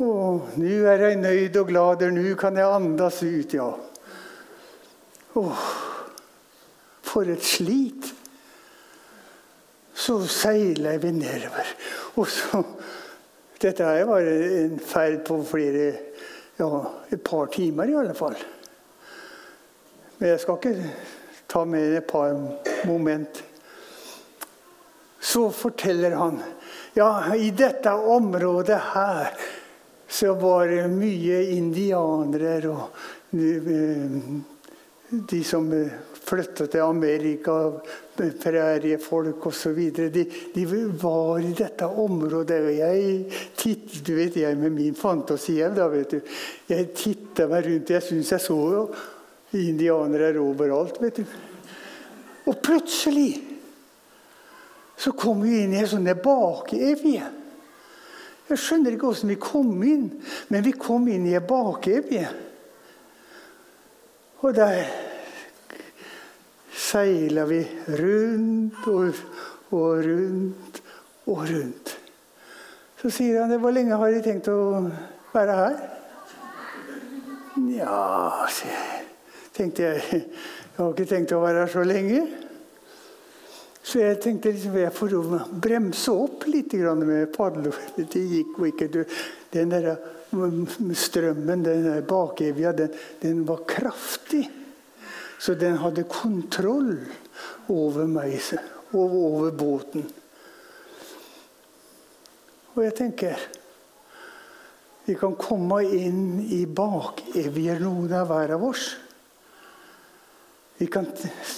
Og 0.00 0.54
nå 0.58 0.76
er 0.90 1.06
jeg 1.06 1.20
nøyd 1.20 1.56
og 1.62 1.68
glad, 1.68 2.06
nå 2.10 2.34
kan 2.40 2.56
jeg 2.56 2.74
andas 2.78 3.22
ut, 3.22 3.54
ja. 3.54 3.70
Åh, 5.36 5.66
for 7.02 7.30
et 7.30 7.44
slit. 7.44 8.14
Så 10.00 10.16
seiler 10.32 10.98
vi 11.02 11.12
nedover. 11.12 11.74
Og 12.16 12.28
så 12.32 12.62
dette 13.60 13.84
her 13.84 14.06
var 14.08 14.24
en 14.24 14.78
ferd 14.80 15.20
på 15.26 15.36
flere 15.44 15.90
ja, 16.56 16.70
et 17.12 17.20
par 17.24 17.50
timer 17.52 17.92
i 17.92 17.98
alle 18.00 18.16
fall. 18.16 18.38
Men 20.18 20.32
jeg 20.32 20.40
skal 20.40 20.56
ikke 20.56 20.92
ta 21.50 21.66
med 21.68 21.98
et 21.98 22.08
par 22.08 22.32
moment. 22.88 23.42
Så 25.20 25.50
forteller 25.52 26.16
han 26.16 26.40
ja, 26.96 27.34
i 27.36 27.50
dette 27.54 27.92
området 27.92 28.80
her 28.94 29.34
så 30.10 30.32
var 30.34 30.66
det 30.66 30.88
mye 30.90 31.42
indianere 31.54 32.56
og 32.66 33.36
eh, 33.36 34.16
de 35.30 35.42
som 35.46 35.68
flyttet 36.30 36.70
til 36.72 36.84
Amerika, 36.84 37.56
præriefolk 38.16 39.46
osv. 39.50 39.78
De, 39.96 40.24
de 40.54 40.64
var 41.02 41.42
i 41.42 41.52
dette 41.56 41.86
området. 41.86 42.60
og 42.68 42.74
Jeg 42.78 43.24
tittet, 43.56 44.00
du 44.06 44.14
vet, 44.14 44.36
jeg 44.36 44.58
med 44.58 44.74
min 44.76 44.94
fantasi 44.98 45.58
da, 45.74 45.88
vet 45.90 46.16
du. 46.16 46.34
Jeg 46.70 46.90
titta 46.94 47.48
meg 47.50 47.66
rundt. 47.66 47.94
Jeg 47.96 48.06
syns 48.06 48.32
jeg 48.36 48.46
så 48.46 48.60
indianere 49.58 50.38
overalt. 50.42 51.00
vet 51.02 51.22
du. 51.22 51.24
Og 52.46 52.56
plutselig 52.62 53.34
så 55.00 55.12
kom 55.16 55.42
vi 55.42 55.62
inn 55.62 55.74
i 55.74 55.80
en 55.80 55.88
sånn 55.88 56.08
bakevje. 56.20 57.28
Jeg 58.50 58.58
skjønner 58.58 58.96
ikke 58.96 59.08
hvordan 59.08 59.30
vi 59.30 59.36
kom 59.40 59.70
inn, 59.86 60.08
men 60.50 60.64
vi 60.66 60.72
kom 60.74 61.06
inn 61.08 61.28
i 61.30 61.36
en 61.38 61.46
bakevje. 61.46 62.26
Og 64.40 64.56
der 64.56 65.09
seila 66.72 67.44
vi 67.48 67.60
rundt 68.00 68.86
og, 68.90 69.22
og 69.70 70.04
rundt 70.06 70.82
og 71.26 71.42
rundt. 71.50 71.96
Så 73.00 73.10
sier 73.10 73.40
han 73.40 73.50
det, 73.50 73.60
'Hvor 73.60 73.72
lenge 73.72 73.96
har 73.96 74.10
de 74.10 74.22
tenkt 74.22 74.48
å 74.48 74.90
være 75.32 75.56
her?' 75.56 75.80
Ja, 77.70 78.46
tenkte 79.54 79.82
jeg. 79.82 80.02
Jeg 80.10 80.86
har 80.86 80.92
ikke 80.94 81.08
tenkt 81.08 81.32
å 81.32 81.40
være 81.42 81.64
her 81.64 81.72
så 81.72 81.82
lenge. 81.84 82.20
Så 83.82 84.00
jeg 84.00 84.20
tenkte 84.20 84.52
liksom, 84.52 84.76
jeg 84.76 84.92
får 84.92 85.14
bremse 85.62 86.12
opp 86.12 86.46
litt 86.46 86.72
med 86.72 87.32
padler. 87.34 87.74
Det 87.96 88.20
gikk 88.20 88.58
jo 88.58 88.68
ikke. 88.68 89.04
Den 89.52 89.70
der 89.70 89.96
strømmen, 90.94 91.64
den 91.64 91.84
der 91.84 92.00
bakevja, 92.06 92.72
den, 92.72 92.90
den 93.22 93.44
var 93.48 93.64
kraftig. 93.66 94.46
Så 95.40 95.54
den 95.56 95.78
hadde 95.80 96.04
kontroll 96.04 96.98
over 97.72 98.08
meg 98.10 98.36
og 98.92 99.14
over 99.16 99.54
båten. 99.56 100.04
Og 102.74 102.84
jeg 102.84 102.96
tenker 102.98 103.48
Vi 105.06 105.16
kan 105.18 105.32
komme 105.34 105.80
inn 105.96 106.38
i 106.54 106.60
bakevjer, 106.70 107.80
noen 107.82 108.12
av 108.14 108.28
hver 108.30 108.52
av 108.54 108.66
oss. 108.68 108.84
Kan, 110.92 111.08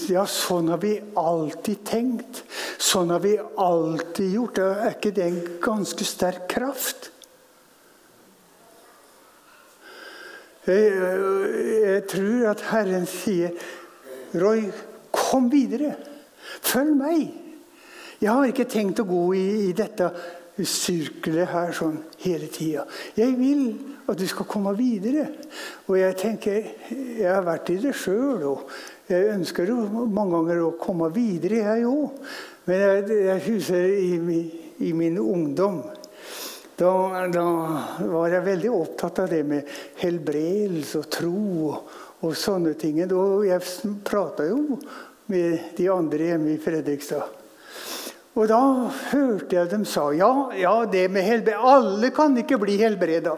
ja, 0.08 0.22
sånn 0.24 0.70
har 0.72 0.80
vi 0.80 0.94
alltid 1.20 1.82
tenkt. 1.84 2.40
Sånn 2.80 3.12
har 3.12 3.20
vi 3.22 3.34
alltid 3.36 4.38
gjort. 4.38 4.62
Er 4.62 4.94
ikke 4.94 5.12
det 5.14 5.26
en 5.26 5.42
ganske 5.62 6.06
sterk 6.06 6.48
kraft? 6.50 7.12
Jeg, 10.66 10.90
jeg 11.83 12.02
tror 12.11 12.50
at 12.52 12.66
Herren 12.71 13.07
sier, 13.11 13.50
'Roy, 14.35 14.69
kom 15.12 15.50
videre. 15.52 15.97
Følg 16.62 16.97
meg.' 16.97 17.38
Jeg 18.23 18.31
har 18.31 18.47
ikke 18.47 18.69
tenkt 18.71 19.00
å 19.02 19.09
gå 19.09 19.23
i, 19.35 19.47
i 19.66 19.73
dette 19.75 20.12
sirkelet 20.62 21.49
her 21.50 21.73
sånn 21.75 21.97
hele 22.23 22.47
tida. 22.52 22.85
Jeg 23.19 23.35
vil 23.35 23.64
at 24.07 24.19
du 24.19 24.26
skal 24.31 24.47
komme 24.47 24.75
videre. 24.78 25.26
Og 25.88 25.97
jeg 25.99 26.16
tenker, 26.21 26.69
jeg 26.92 27.26
har 27.26 27.42
vært 27.47 27.73
i 27.73 27.78
det 27.83 27.95
sjøl, 27.99 28.45
og 28.47 28.71
jeg 29.11 29.33
ønsker 29.35 29.73
jo 29.73 30.07
mange 30.07 30.37
ganger 30.37 30.62
å 30.66 30.75
komme 30.81 31.11
videre, 31.14 31.64
jeg 31.66 31.88
òg. 31.88 32.21
Men 32.69 32.85
jeg, 32.87 33.19
jeg 33.26 33.45
husker 33.49 33.90
i, 33.90 34.40
i 34.87 34.92
min 34.95 35.19
ungdom 35.19 35.83
da, 36.78 36.92
da, 37.32 37.44
var 38.08 38.32
jeg 38.32 38.46
veldig 38.46 38.72
opptatt 38.72 39.22
av 39.24 39.28
det 39.30 39.42
med 39.46 39.68
helbredelse 40.00 41.02
og 41.02 41.10
tro 41.12 41.42
og, 42.22 42.32
sånne 42.38 42.72
ting. 42.80 43.02
Og 43.12 43.44
jeg 43.48 43.92
prata 44.06 44.46
jo 44.48 44.78
med 45.32 45.74
de 45.76 45.88
andre 45.92 46.32
hjemme 46.32 46.54
i 46.54 46.60
Fredrikstad. 46.62 47.38
Og 48.32 48.48
da 48.48 48.60
hørte 49.10 49.58
jeg 49.58 49.68
dem 49.68 49.82
sa 49.84 50.06
ja, 50.16 50.30
ja, 50.56 50.72
det 50.88 51.04
med 51.12 51.26
helbred 51.26 51.66
Alle 51.68 52.08
kan 52.16 52.36
ikke 52.40 52.56
bli 52.62 52.78
helbreda. 52.80 53.34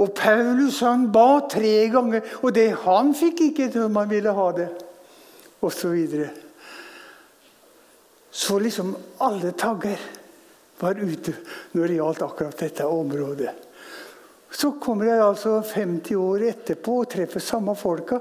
Og 0.00 0.14
Paulus 0.16 0.78
han 0.80 1.10
ba 1.12 1.42
tre 1.50 1.90
ganger, 1.92 2.24
og 2.40 2.54
det 2.56 2.70
han 2.86 3.12
fikk 3.12 3.44
ikke 3.50 3.68
som 3.74 3.98
han 4.00 4.08
ville 4.08 4.32
ha 4.32 4.48
det. 4.56 4.70
Og 5.60 5.74
så 5.74 5.92
videre. 5.92 6.30
Så 8.32 8.56
liksom 8.58 8.94
alle 9.20 9.52
tagger 9.52 10.00
var 10.82 10.98
ute 10.98 11.34
når 11.72 11.86
det 11.86 11.98
gjaldt 12.00 12.24
akkurat 12.26 12.64
dette 12.64 12.86
området. 12.86 13.52
Så 14.52 14.74
kommer 14.82 15.08
jeg 15.08 15.22
altså 15.24 15.60
50 15.64 16.18
år 16.20 16.42
etterpå 16.50 16.98
og 17.02 17.08
treffer 17.14 17.40
samme 17.40 17.72
folka, 17.78 18.18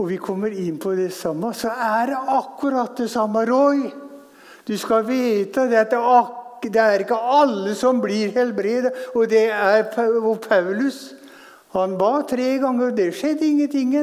og 0.00 0.08
vi 0.10 0.18
kommer 0.20 0.52
inn 0.52 0.76
på 0.80 0.92
det 0.98 1.10
samme, 1.16 1.54
så 1.56 1.72
er 1.72 2.12
det 2.12 2.20
akkurat 2.36 2.96
det 3.00 3.08
samme. 3.12 3.46
Roy, 3.48 3.86
du 4.68 4.76
skal 4.80 5.06
vite 5.08 5.64
at 5.64 5.96
det 6.60 6.80
er 6.80 7.04
ikke 7.04 7.16
alle 7.16 7.72
som 7.76 8.00
blir 8.02 8.32
helbredet. 8.34 8.92
Og 9.16 9.28
det 9.30 9.46
er 9.48 9.86
Paulus. 10.44 11.14
Han 11.72 11.96
ba 12.00 12.20
tre 12.28 12.58
ganger, 12.60 12.90
og 12.90 12.96
det 12.96 13.12
skjedde 13.16 13.46
ingenting. 13.46 13.94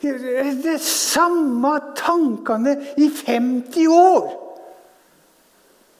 Det 0.00 0.74
er 0.74 0.80
samme 0.84 1.72
tankene 1.96 2.76
i 3.00 3.08
50 3.08 3.88
år! 3.88 4.49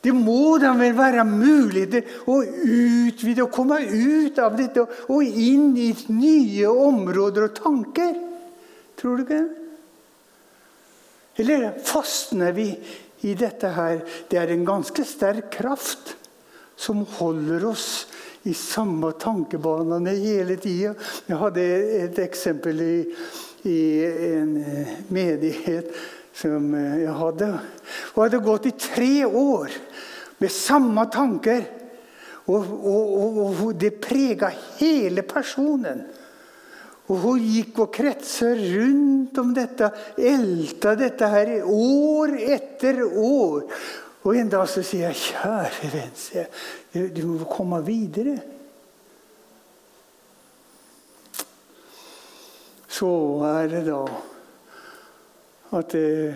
Det 0.01 0.13
må 0.17 0.57
da 0.61 0.73
vel 0.79 0.95
være 0.97 1.27
mulig 1.29 1.87
å 2.31 2.39
utvide 2.41 3.45
og 3.45 3.53
komme 3.53 3.83
ut 3.85 4.39
av 4.41 4.57
dette 4.57 4.87
og 5.13 5.21
inn 5.25 5.75
i 5.77 5.91
nye 6.15 6.71
områder 6.73 7.51
og 7.51 7.59
tanker? 7.59 8.15
Tror 8.97 9.19
du 9.19 9.25
ikke 9.27 9.41
det? 9.41 9.57
Eller 11.41 11.69
fastner 11.85 12.53
vi 12.57 12.71
i 13.29 13.35
dette 13.39 13.69
her? 13.77 14.01
Det 14.29 14.41
er 14.41 14.55
en 14.55 14.65
ganske 14.69 15.05
sterk 15.09 15.53
kraft 15.55 16.15
som 16.81 17.05
holder 17.19 17.65
oss 17.69 17.91
i 18.49 18.55
samme 18.57 19.13
tankebanene 19.21 20.17
hele 20.17 20.57
tida. 20.61 20.95
Jeg 21.29 21.41
hadde 21.41 21.67
et 22.01 22.21
eksempel 22.25 22.81
i, 22.81 22.97
i 23.69 23.79
en 24.33 24.55
menighet 25.13 25.93
som 26.41 26.73
jeg 26.73 27.17
hadde. 27.21 27.51
Hun 28.15 28.23
hadde 28.25 28.45
gått 28.45 28.69
i 28.71 28.77
tre 28.81 29.13
år 29.29 29.77
med 30.41 30.53
samme 30.53 31.05
tanker. 31.13 31.67
Og, 32.51 32.67
og, 32.67 33.11
og, 33.15 33.51
og 33.67 33.75
det 33.79 33.93
prega 34.03 34.49
hele 34.81 35.23
personen. 35.29 36.03
Og 37.11 37.25
hun 37.25 37.43
gikk 37.43 37.83
og 37.85 37.91
kretsa 37.95 38.53
rundt 38.55 39.39
om 39.43 39.51
dette, 39.55 39.89
elta 40.15 40.95
dette 40.99 41.31
her 41.31 41.53
år 41.67 42.37
etter 42.39 43.03
år. 43.07 43.67
Og 44.21 44.37
en 44.37 44.51
dag 44.53 44.67
så 44.69 44.83
sier 44.85 45.09
jeg, 45.09 45.17
'Kjære 45.17 45.91
venn, 45.95 47.13
du 47.17 47.23
må 47.27 47.45
komme 47.51 47.81
videre'. 47.83 48.39
Så 52.91 53.11
er 53.49 53.69
det 53.71 53.87
da 53.87 54.03
at 55.79 55.95
eh, 55.95 56.35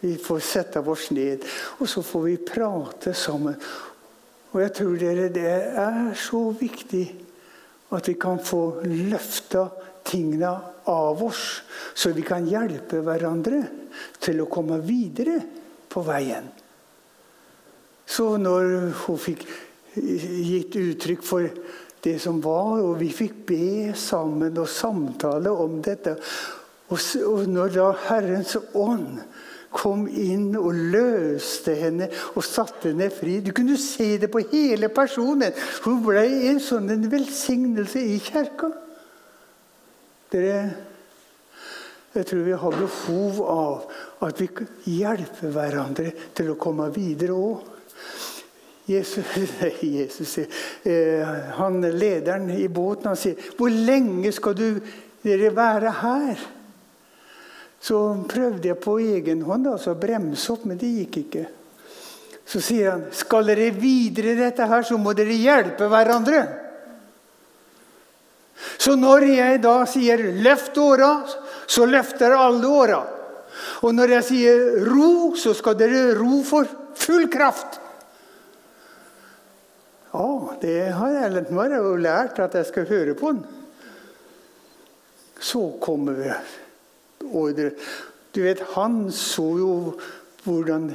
vi 0.00 0.14
får 0.22 0.40
sette 0.44 0.80
oss 0.80 1.08
ned, 1.10 1.44
og 1.78 1.88
så 1.90 2.02
får 2.06 2.26
vi 2.26 2.36
prate 2.52 3.14
sammen. 3.16 3.56
Og 4.52 4.60
jeg 4.62 4.74
tror 4.78 4.96
dere, 5.00 5.28
det 5.32 5.48
er 5.48 6.12
så 6.16 6.48
viktig 6.56 7.04
at 7.96 8.08
vi 8.08 8.14
kan 8.20 8.40
få 8.44 8.80
løfta 8.84 9.66
tingene 10.08 10.52
av 10.88 11.22
oss, 11.24 11.60
så 11.94 12.12
vi 12.16 12.24
kan 12.24 12.46
hjelpe 12.48 13.02
hverandre 13.04 13.62
til 14.22 14.40
å 14.40 14.48
komme 14.50 14.78
videre 14.84 15.40
på 15.88 16.04
veien. 16.06 16.48
Så 18.08 18.36
når 18.40 18.94
hun 19.04 19.20
fikk 19.20 19.44
gitt 19.98 20.76
uttrykk 20.78 21.24
for 21.24 21.48
det 22.04 22.16
som 22.22 22.38
var, 22.40 22.78
og 22.80 22.96
vi 23.02 23.10
fikk 23.12 23.42
be 23.48 23.92
sammen 23.98 24.56
og 24.60 24.70
samtale 24.70 25.50
om 25.50 25.80
dette 25.84 26.16
Og 26.88 27.42
når 27.50 27.72
da 27.74 27.88
Herrens 28.06 28.54
ånd 28.72 29.18
kom 29.74 30.06
inn 30.08 30.56
og 30.56 30.72
løste 30.72 31.74
henne 31.76 32.08
og 32.34 32.44
satte 32.46 32.90
henne 32.90 33.10
fri. 33.12 33.38
Du 33.44 33.52
kunne 33.56 33.76
se 33.80 34.16
det 34.20 34.30
på 34.32 34.42
hele 34.52 34.90
personen. 34.92 35.54
Hun 35.84 36.02
ble 36.04 36.24
en 36.50 36.60
sånn 36.62 36.90
en 36.94 37.08
velsignelse 37.12 38.02
i 38.02 38.18
kirka. 38.24 38.70
Dere, 40.32 40.60
jeg 42.16 42.28
tror 42.28 42.44
vi 42.44 42.60
har 42.62 42.78
behov 42.82 43.42
av 43.48 44.28
at 44.28 44.40
vi 44.40 44.48
hjelper 44.98 45.52
hverandre 45.54 46.12
til 46.36 46.52
å 46.52 46.60
komme 46.60 46.88
videre 46.94 47.36
òg. 47.36 47.74
Jesus, 48.88 49.34
Jesus 49.84 50.38
eh, 50.40 51.20
han 51.58 51.82
lederen 51.92 52.48
i 52.56 52.70
båten 52.72 53.10
han 53.10 53.18
sier 53.20 53.36
'Hvor 53.36 53.68
lenge 53.68 54.32
skal 54.32 54.56
du, 54.56 54.80
dere 55.22 55.52
være 55.56 55.92
her?' 56.00 56.46
Så 57.80 57.98
prøvde 58.28 58.72
jeg 58.72 58.80
på 58.82 58.98
egen 58.98 59.44
hånd 59.46 59.68
altså, 59.70 59.94
å 59.94 60.00
bremse 60.00 60.50
opp, 60.52 60.64
men 60.66 60.78
det 60.80 60.90
gikk 60.90 61.20
ikke. 61.22 61.44
Så 62.48 62.62
sier 62.64 62.90
han, 62.90 63.04
'Skal 63.12 63.46
dere 63.46 63.70
videre 63.76 64.34
dette 64.34 64.66
her, 64.66 64.82
så 64.82 64.96
må 64.98 65.12
dere 65.12 65.36
hjelpe 65.36 65.88
hverandre.' 65.88 66.46
Så 68.78 68.96
når 68.98 69.26
jeg 69.28 69.60
da 69.62 69.84
sier 69.86 70.18
'løft 70.18 70.78
åra', 70.80 71.28
så 71.66 71.86
løfter 71.86 72.34
alle 72.34 72.66
åra. 72.66 73.02
Og 73.82 73.94
når 73.94 74.16
jeg 74.16 74.24
sier 74.24 74.56
'ro', 74.86 75.36
så 75.36 75.54
skal 75.54 75.76
dere 75.78 76.16
ro 76.18 76.42
for 76.42 76.66
full 76.94 77.28
kraft. 77.28 77.78
Ja, 80.12 80.56
det 80.60 80.92
har 80.96 81.42
nå 81.50 81.60
har 81.60 81.98
lært 82.00 82.38
at 82.40 82.54
jeg 82.54 82.66
skal 82.66 82.88
høre 82.88 83.14
på 83.14 83.32
den. 83.32 83.44
Så 85.38 85.78
kommer 85.80 86.16
vi 86.16 86.32
ordre. 87.32 87.72
Du 88.32 88.42
vet, 88.42 88.60
Han 88.74 89.10
så 89.12 89.48
jo 89.58 89.72
hvordan 90.44 90.92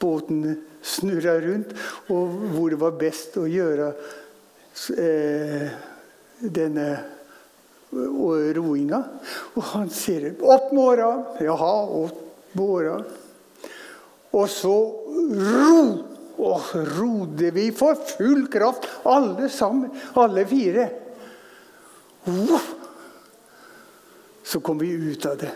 båten 0.00 0.58
snurra 0.84 1.38
rundt, 1.40 1.72
og 2.12 2.36
hvor 2.52 2.70
det 2.70 2.80
var 2.80 2.98
best 3.00 3.38
å 3.40 3.46
gjøre 3.48 3.88
eh, 4.98 5.68
denne 6.44 6.88
og 7.94 8.50
roinga. 8.56 9.00
Og 9.54 9.62
han 9.74 9.90
sier 9.90 10.32
'opp 10.34 10.72
morgenen'. 10.74 11.40
Jaha, 11.46 11.74
opp 12.02 12.56
morgenen. 12.58 13.06
Og 14.32 14.48
så 14.50 14.74
ro! 15.30 15.78
Og 16.34 16.60
rodde 16.98 17.52
vi 17.54 17.68
for 17.70 17.94
full 17.94 18.48
kraft, 18.50 18.88
alle 19.06 19.48
sammen. 19.48 19.92
Alle 20.18 20.42
fire. 20.46 20.88
Så 24.54 24.60
kom 24.62 24.78
vi 24.78 24.92
ut 24.94 25.24
av 25.26 25.38
det. 25.40 25.50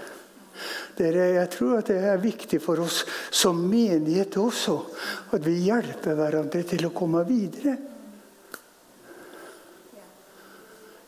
Dere, 0.98 1.28
jeg 1.36 1.50
tror 1.52 1.76
at 1.78 1.90
det 1.92 2.00
er 2.02 2.16
viktig 2.18 2.58
for 2.58 2.80
oss 2.82 3.04
som 3.30 3.60
menighet 3.70 4.34
også, 4.42 4.74
at 5.36 5.44
vi 5.44 5.52
hjelper 5.68 6.16
hverandre 6.18 6.64
til 6.66 6.88
å 6.88 6.90
komme 6.90 7.22
videre. 7.28 7.76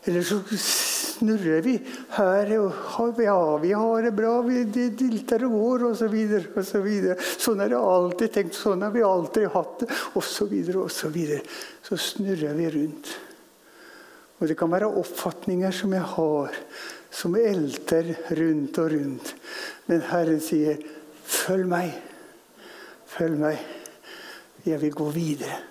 Eller 0.07 0.23
så 0.23 0.39
snurrer 0.55 1.59
vi 1.65 1.73
her. 2.15 2.53
og 2.61 3.19
Ja, 3.19 3.57
vi 3.59 3.73
har 3.75 4.07
det 4.07 4.13
bra, 4.15 4.37
vi 4.47 4.63
dilter 4.71 5.43
og 5.49 5.57
går, 5.57 5.85
osv. 5.89 6.15
Så, 6.15 6.39
og 6.55 6.65
så, 6.71 6.81
videre. 6.87 7.17
sånn 7.19 7.59
er 7.59 7.75
det 7.75 7.83
alltid 7.91 8.33
tenkt, 8.37 8.55
sånn 8.55 8.87
har 8.87 8.95
vi 8.95 9.03
alltid 9.03 9.51
hatt 9.51 9.83
det, 9.83 9.91
osv. 10.15 10.55
Videre. 11.11 11.43
så 11.83 11.99
snurrer 11.99 12.55
vi 12.55 12.71
rundt. 12.71 13.13
Og 14.39 14.47
det 14.47 14.55
kan 14.57 14.71
være 14.71 14.89
oppfatninger 15.03 15.75
som 15.75 15.91
jeg 15.93 16.07
har, 16.15 16.55
som 17.11 17.35
elter 17.35 18.15
rundt 18.39 18.77
og 18.79 18.91
rundt. 18.91 19.35
Men 19.85 20.01
Herren 20.01 20.41
sier, 20.41 20.77
'Følg 21.25 21.67
meg. 21.67 21.91
Følg 23.05 23.37
meg. 23.37 23.59
Jeg 24.65 24.81
vil 24.81 24.91
gå 24.91 25.09
videre.' 25.09 25.61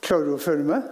Klarer 0.00 0.24
du 0.24 0.34
å 0.34 0.42
følge 0.42 0.64
med? 0.64 0.82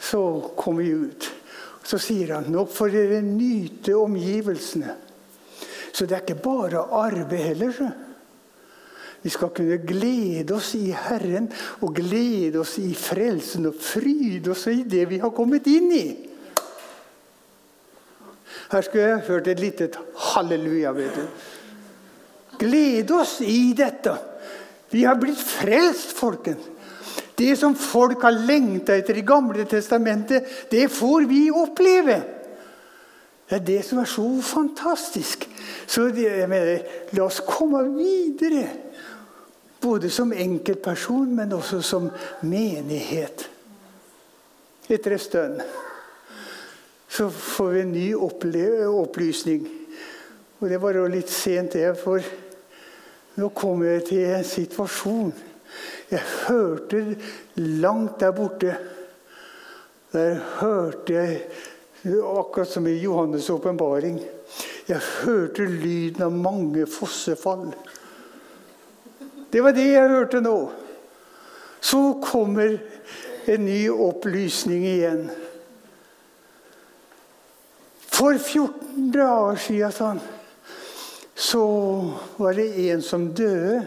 Så 0.00 0.40
kommer 0.56 0.82
vi 0.82 0.90
ut. 0.90 1.28
Så 1.86 1.98
sier 1.98 2.34
han 2.34 2.48
nå 2.50 2.64
får 2.66 2.90
dere 2.90 3.20
nyte 3.22 3.94
omgivelsene. 3.94 4.96
Så 5.92 6.06
det 6.06 6.16
er 6.16 6.24
ikke 6.24 6.42
bare 6.42 6.82
arbeid 6.90 7.44
heller. 7.52 7.72
Så. 7.72 7.90
Vi 9.22 9.32
skal 9.32 9.50
kunne 9.56 9.78
glede 9.86 10.54
oss 10.54 10.74
i 10.78 10.90
Herren 10.94 11.48
og 11.80 11.94
glede 11.96 12.60
oss 12.60 12.76
i 12.78 12.92
frelsen 12.94 13.66
og 13.70 13.80
fryde 13.80 14.52
oss 14.52 14.66
i 14.70 14.82
det 14.86 15.06
vi 15.10 15.20
har 15.22 15.34
kommet 15.34 15.66
inn 15.70 15.90
i. 15.96 16.06
Her 18.70 18.82
skulle 18.82 19.08
jeg 19.08 19.26
hørt 19.28 19.48
et 19.50 19.60
lite 19.62 19.90
halleluja. 20.32 20.92
vet 20.92 21.14
du. 21.14 21.26
Glede 22.58 23.20
oss 23.20 23.40
i 23.40 23.72
dette. 23.76 24.16
Vi 24.90 25.04
har 25.04 25.18
blitt 25.20 25.38
frelst, 25.38 26.14
folkens. 26.16 26.72
Det 27.36 27.52
som 27.58 27.74
folk 27.76 28.22
har 28.24 28.32
lengta 28.32 28.94
etter 28.96 29.18
i 29.20 29.26
Gamle 29.26 29.66
testamentet, 29.68 30.46
det 30.70 30.86
får 30.88 31.26
vi 31.28 31.50
oppleve. 31.52 32.16
Det 33.46 33.58
er 33.58 33.66
det 33.66 33.82
som 33.84 34.00
er 34.00 34.08
så 34.10 34.24
fantastisk. 34.42 35.44
Så 35.86 36.08
det, 36.10 36.48
mener, 36.48 36.80
la 37.12 37.26
oss 37.28 37.42
komme 37.46 37.84
videre. 37.92 38.64
Både 39.86 40.10
som 40.10 40.32
enkeltperson, 40.32 41.30
men 41.36 41.52
også 41.54 41.78
som 41.82 42.08
menighet. 42.42 43.44
Etter 44.90 45.14
en 45.14 45.22
stund 45.22 45.60
så 47.16 47.30
får 47.30 47.70
vi 47.70 47.80
en 47.80 47.92
ny 47.92 48.14
opplysning. 48.90 49.68
Og 50.58 50.68
det 50.68 50.80
var 50.82 50.98
jo 50.98 51.06
litt 51.08 51.30
sent, 51.30 51.72
det. 51.72 51.94
for 52.00 52.20
nå 53.36 53.48
kom 53.54 53.84
jeg 53.86 54.04
til 54.08 54.24
en 54.26 54.44
situasjon. 54.44 55.32
Jeg 56.10 56.22
hørte 56.48 57.16
langt 57.56 58.20
der 58.20 58.32
borte 58.32 58.76
Der 60.12 60.38
hørte 60.60 61.12
jeg, 61.12 61.40
akkurat 62.06 62.68
som 62.68 62.86
i 62.86 63.04
Johannes' 63.04 63.50
åpenbaring 63.52 64.20
Jeg 64.88 65.00
hørte 65.24 65.66
lyden 65.66 66.22
av 66.22 66.32
mange 66.32 66.86
fossefall. 66.86 67.74
Det 69.52 69.62
var 69.62 69.72
det 69.76 69.86
jeg 69.92 70.08
hørte 70.10 70.40
nå. 70.40 70.56
Så 71.80 72.00
kommer 72.22 72.78
en 73.46 73.64
ny 73.64 73.82
opplysning 73.90 74.86
igjen. 74.86 75.26
For 78.16 78.38
14 78.38 79.10
dager 79.12 79.60
siden, 79.60 79.92
han 79.98 80.20
så 81.36 81.66
var 82.36 82.56
det 82.56 82.90
en 82.90 83.02
som 83.02 83.28
døde 83.34 83.82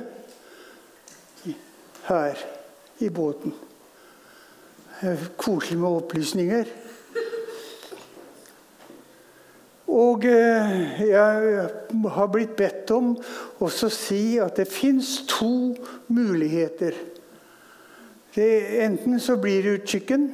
her 2.05 2.37
i 2.97 3.09
båten. 3.09 3.53
Koselig 5.37 5.79
med 5.79 5.89
opplysninger. 5.89 6.65
Og 9.89 10.25
eh, 10.30 11.06
jeg 11.10 11.63
har 12.13 12.30
blitt 12.30 12.54
bedt 12.58 12.91
om 12.93 13.15
å 13.60 13.69
si 13.73 14.38
at 14.41 14.60
det 14.62 14.67
fins 14.69 15.23
to 15.30 15.73
muligheter. 16.13 16.93
Det, 18.36 18.49
enten 18.86 19.17
så 19.19 19.39
blir 19.41 19.65
du 19.65 19.88
chicken 19.88 20.30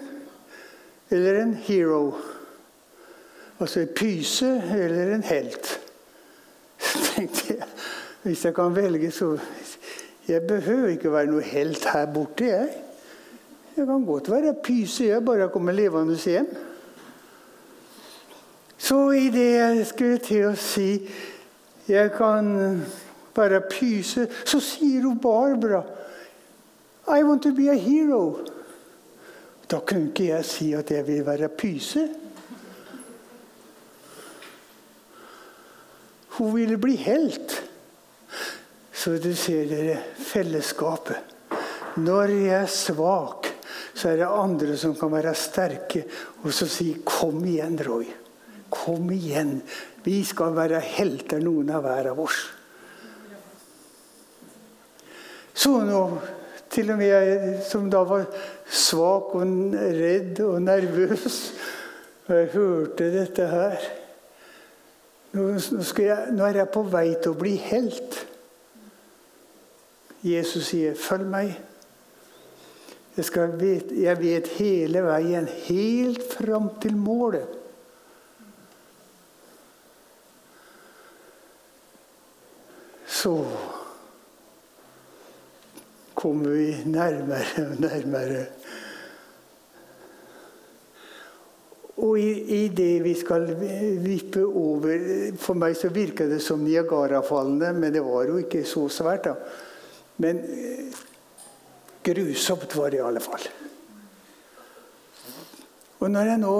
eller 1.10 1.40
en 1.40 1.54
hero. 1.68 2.18
Altså 3.56 3.86
en 3.86 3.94
pyse 3.96 4.50
eller 4.76 5.14
en 5.16 5.24
helt 5.24 5.70
tenkte 7.16 7.56
jeg 7.56 7.70
hvis 8.26 8.42
jeg 8.42 8.56
kan 8.58 8.74
velge, 8.76 9.12
så 9.14 9.38
Jeg 10.28 10.42
behøver 10.42 10.88
ikke 10.96 11.12
være 11.14 11.30
noe 11.30 11.44
helt 11.46 11.84
her 11.94 12.08
borte, 12.10 12.48
jeg. 12.50 12.70
Jeg 13.78 13.86
kan 13.86 14.06
godt 14.06 14.32
være 14.32 14.56
pyse, 14.64 15.06
jeg 15.06 15.22
bare 15.26 15.50
kommer 15.54 15.72
levende 15.72 16.16
hjem. 16.18 16.48
Så 18.78 19.12
i 19.16 19.30
det 19.34 19.50
jeg 19.56 19.86
skulle 19.88 20.20
til 20.24 20.50
å 20.50 20.56
si 20.60 20.90
jeg 21.88 22.12
kan 22.18 22.48
være 23.36 23.62
pyse, 23.70 24.28
så 24.48 24.60
sier 24.64 25.06
hun 25.06 25.20
Barbara 25.22 25.84
I 27.08 27.22
want 27.24 27.44
to 27.44 27.54
be 27.54 27.70
a 27.70 27.78
hero. 27.78 28.40
Da 29.70 29.80
kunne 29.86 30.10
ikke 30.10 30.32
jeg 30.32 30.46
si 30.50 30.72
at 30.74 30.90
jeg 30.90 31.06
vil 31.06 31.26
være 31.26 31.52
pyse. 31.54 32.08
Hun 36.38 36.56
ville 36.56 36.78
bli 36.82 36.96
helt. 37.06 37.54
Så 38.94 39.20
du 39.22 39.32
ser 39.38 39.70
dere 39.70 40.00
fellesskapet. 40.18 41.34
Når 42.02 42.34
jeg 42.34 42.58
er 42.58 42.72
svak, 42.74 43.52
så 43.94 44.10
er 44.12 44.24
det 44.24 44.34
andre 44.34 44.76
som 44.78 44.98
kan 44.98 45.14
være 45.14 45.36
sterke 45.38 46.04
og 46.44 46.54
så 46.54 46.68
si 46.68 46.96
'Kom 47.06 47.46
igjen, 47.46 47.80
Roy. 47.86 48.25
Kom 48.76 49.10
igjen. 49.14 49.60
Vi 50.04 50.20
skal 50.28 50.56
være 50.58 50.84
helter, 50.84 51.42
noen 51.44 51.72
av 51.74 51.86
hver 51.86 52.12
av 52.12 52.20
oss'. 52.20 52.46
Så 55.56 55.72
nå, 55.88 56.02
til 56.70 56.92
og 56.92 56.98
med 57.00 57.08
jeg 57.08 57.60
som 57.64 57.88
da 57.90 58.04
var 58.04 58.26
svak 58.68 59.36
og 59.40 59.76
redd 59.76 60.42
og 60.44 60.62
nervøs, 60.62 61.38
og 62.28 62.34
jeg 62.36 62.50
hørte 62.54 63.12
dette 63.14 63.48
her 63.48 63.86
nå, 65.36 65.50
jeg, 66.00 66.32
nå 66.32 66.46
er 66.48 66.62
jeg 66.62 66.72
på 66.72 66.84
vei 66.88 67.10
til 67.20 67.34
å 67.34 67.40
bli 67.40 67.56
helt. 67.68 68.20
Jesus 70.26 70.72
sier, 70.72 70.96
'Følg 70.96 71.28
meg'. 71.28 71.58
Jeg, 73.16 73.52
vite, 73.60 73.96
jeg 73.96 74.20
vet 74.20 74.48
hele 74.58 75.04
veien, 75.04 75.48
helt 75.68 76.24
fram 76.34 76.70
til 76.82 76.98
målet. 77.00 77.48
Så 83.26 83.40
kommer 86.14 86.50
vi 86.50 86.68
nærmere 86.86 87.64
og 87.72 87.80
nærmere 87.82 88.46
Og 91.98 92.20
i, 92.20 92.30
i, 92.58 92.68
det 92.68 93.04
vi 93.04 93.14
skal 93.18 93.48
vippe 94.04 94.44
over 94.46 94.92
For 95.40 95.58
meg 95.58 95.78
så 95.80 95.90
virka 95.96 96.28
det 96.30 96.42
som 96.44 96.60
Niagarafallene, 96.62 97.72
men 97.74 97.94
det 97.96 98.04
var 98.04 98.28
jo 98.28 98.38
ikke 98.44 98.66
så 98.68 98.86
svært. 98.92 99.26
da. 99.26 99.34
Men 100.18 100.44
grusomt 102.04 102.78
var 102.78 102.92
det 102.92 103.00
i 103.00 103.06
alle 103.08 103.24
fall. 103.24 103.48
Og 106.00 106.12
når 106.12 106.34
jeg 106.34 106.44
nå 106.44 106.58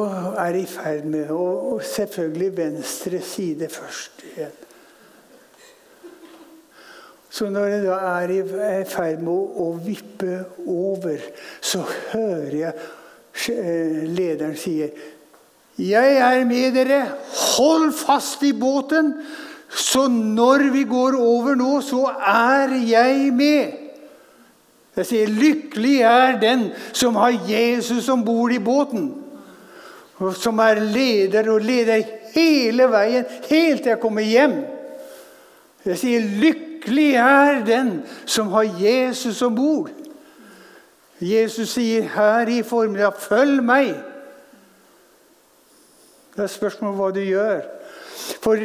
er 0.48 0.56
i 0.56 0.66
ferd 0.66 1.06
med 1.06 1.30
Og 1.30 1.84
selvfølgelig 1.84 2.58
venstre 2.58 3.22
side 3.22 3.70
først 3.70 4.24
igjen. 4.34 4.62
Så 7.36 7.50
når 7.52 7.66
jeg 7.68 7.82
da 7.84 7.96
er 8.16 8.32
i 8.32 8.42
ferd 8.88 9.24
med 9.26 9.60
å, 9.60 9.74
vippe 9.84 10.38
over, 10.72 11.20
så 11.60 11.82
hører 12.14 12.54
jeg 12.62 12.76
eh, 13.52 14.06
lederen 14.08 14.56
sier 14.56 14.94
'Jeg 15.76 16.12
er 16.24 16.46
med 16.48 16.72
dere. 16.72 17.02
Hold 17.58 17.92
fast 17.92 18.44
i 18.48 18.54
båten.' 18.54 19.12
Så 19.68 20.08
når 20.08 20.72
vi 20.72 20.84
går 20.88 21.18
over 21.20 21.56
nå, 21.60 21.82
så 21.82 22.06
er 22.16 22.72
jeg 22.88 23.34
med. 23.36 23.74
Jeg 24.96 25.06
sier 25.06 25.28
lykkelig 25.28 25.98
er 26.08 26.38
den 26.40 26.70
som 26.94 27.18
har 27.20 27.36
Jesus 27.50 28.08
om 28.10 28.24
bord 28.24 28.54
i 28.56 28.62
båten. 28.64 29.10
Og 30.24 30.32
som 30.40 30.60
er 30.64 30.80
leder 30.80 31.50
og 31.52 31.60
leder 31.60 32.06
hele 32.32 32.88
veien, 32.88 33.26
helt 33.50 33.84
til 33.84 33.92
jeg 33.92 34.00
kommer 34.00 34.24
hjem. 34.24 34.56
Jeg 35.86 36.00
sier 36.00 36.24
lykkelig 36.24 36.75
er 37.16 37.64
den 37.66 38.04
som 38.26 38.48
har 38.48 38.64
Jesus 38.64 39.42
om 39.42 39.56
bord. 39.56 39.92
Jesus 41.20 41.70
sier 41.70 42.04
her 42.04 42.48
i 42.48 42.62
formiddag 42.64 43.14
'følg 43.16 43.64
meg'. 43.64 43.96
Det 46.36 46.44
er 46.44 46.48
spørsmål 46.48 46.96
hva 46.96 47.12
du 47.12 47.22
gjør. 47.24 47.62
For 48.42 48.56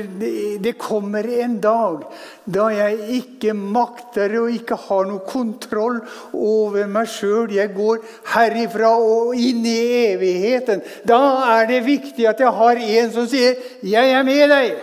det 0.62 0.78
kommer 0.78 1.26
en 1.42 1.60
dag 1.60 2.04
da 2.44 2.66
jeg 2.72 2.98
ikke 3.20 3.54
makter 3.54 4.32
og 4.40 4.50
ikke 4.50 4.76
har 4.76 5.08
noe 5.08 5.24
kontroll 5.26 6.00
over 6.32 6.86
meg 6.86 7.08
sjøl. 7.08 7.52
Jeg 7.54 7.74
går 7.76 7.98
herifra 8.34 8.92
og 8.98 9.34
inn 9.36 9.66
i 9.66 10.14
evigheten. 10.14 10.82
Da 11.06 11.20
er 11.58 11.66
det 11.66 11.82
viktig 11.86 12.28
at 12.28 12.40
jeg 12.40 12.54
har 12.60 12.76
en 12.76 13.12
som 13.12 13.26
sier 13.26 13.54
'Jeg 13.82 14.10
er 14.10 14.22
med 14.22 14.50
deg'. 14.50 14.78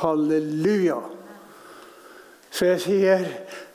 Halleluja. 0.00 1.21
Så 2.52 2.68
jeg 2.68 2.82
sier 2.84 3.28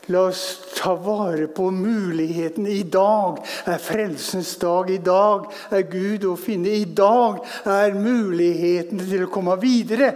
La 0.08 0.22
oss 0.30 0.42
ta 0.78 0.94
vare 0.96 1.50
på 1.52 1.66
muligheten. 1.72 2.68
I 2.68 2.86
dag 2.88 3.42
er 3.68 3.82
frelsens 3.84 4.54
dag. 4.62 4.88
I 4.88 5.02
dag 5.04 5.50
er 5.76 5.84
Gud 5.92 6.24
å 6.30 6.38
finne. 6.40 6.72
I 6.72 6.86
dag 6.96 7.42
er 7.68 7.98
muligheten 7.98 9.02
til 9.04 9.26
å 9.26 9.32
komme 9.34 9.58
videre. 9.60 10.14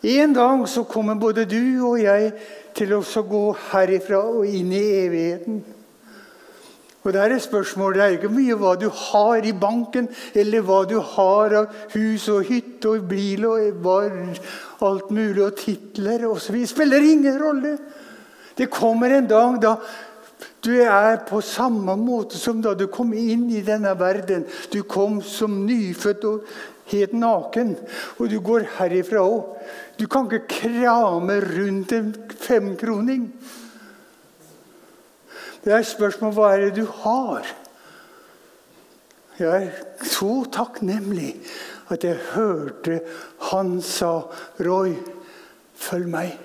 En 0.00 0.32
dag 0.32 0.64
så 0.72 0.86
kommer 0.88 1.20
både 1.20 1.44
du 1.44 1.82
og 1.90 1.98
jeg 2.00 2.32
til 2.78 2.96
å 2.96 3.02
gå 3.04 3.44
herifra 3.74 4.22
og 4.24 4.48
inn 4.48 4.72
i 4.72 4.84
evigheten. 5.02 5.60
Og 7.02 7.12
Det 7.12 7.20
er 7.20 7.32
et 7.34 7.42
spørsmål. 7.42 7.94
Det 7.94 8.02
er 8.02 8.16
ikke 8.16 8.32
mye 8.32 8.56
hva 8.60 8.74
du 8.76 8.88
har 8.92 9.46
i 9.46 9.54
banken, 9.56 10.08
eller 10.34 10.60
hva 10.60 10.82
du 10.88 10.98
har 11.00 11.54
av 11.62 11.78
hus 11.94 12.28
og 12.28 12.44
hytte 12.50 12.92
og 12.92 13.08
bil 13.08 13.46
og 13.48 13.86
alt 14.84 15.10
mulig, 15.10 15.42
og 15.44 15.56
titler 15.56 16.26
osv. 16.28 16.60
Spiller 16.68 17.00
ingen 17.00 17.40
rolle. 17.40 17.78
Det 18.56 18.68
kommer 18.70 19.16
en 19.16 19.28
dag 19.30 19.60
da 19.62 19.76
du 20.60 20.74
er 20.84 21.22
på 21.24 21.40
samme 21.40 21.94
måte 21.96 22.36
som 22.36 22.60
da 22.60 22.74
du 22.76 22.84
kom 22.92 23.14
inn 23.16 23.46
i 23.48 23.62
denne 23.64 23.94
verden. 23.96 24.44
Du 24.72 24.82
kom 24.84 25.22
som 25.24 25.62
nyfødt 25.64 26.26
og 26.28 26.50
helt 26.92 27.14
naken, 27.16 27.74
og 28.18 28.28
du 28.28 28.36
går 28.44 28.66
herifra 28.76 29.24
òg. 29.24 29.56
Du 29.96 30.06
kan 30.10 30.28
ikke 30.28 30.60
krame 30.60 31.38
rundt 31.46 31.92
en 31.96 32.12
femkroning. 32.44 33.30
Det 35.64 35.72
er 35.72 35.78
et 35.78 35.86
spørsmål 35.86 36.32
hva 36.32 36.52
er 36.54 36.62
det 36.64 36.76
du 36.80 36.86
har. 37.02 37.44
Jeg 39.38 39.66
er 39.66 40.04
så 40.08 40.44
takknemlig 40.52 41.34
at 41.92 42.04
jeg 42.04 42.16
hørte 42.32 43.00
han 43.50 43.80
sa, 43.82 44.20
'Roy, 44.60 44.94
følg 45.74 46.08
meg'. 46.08 46.38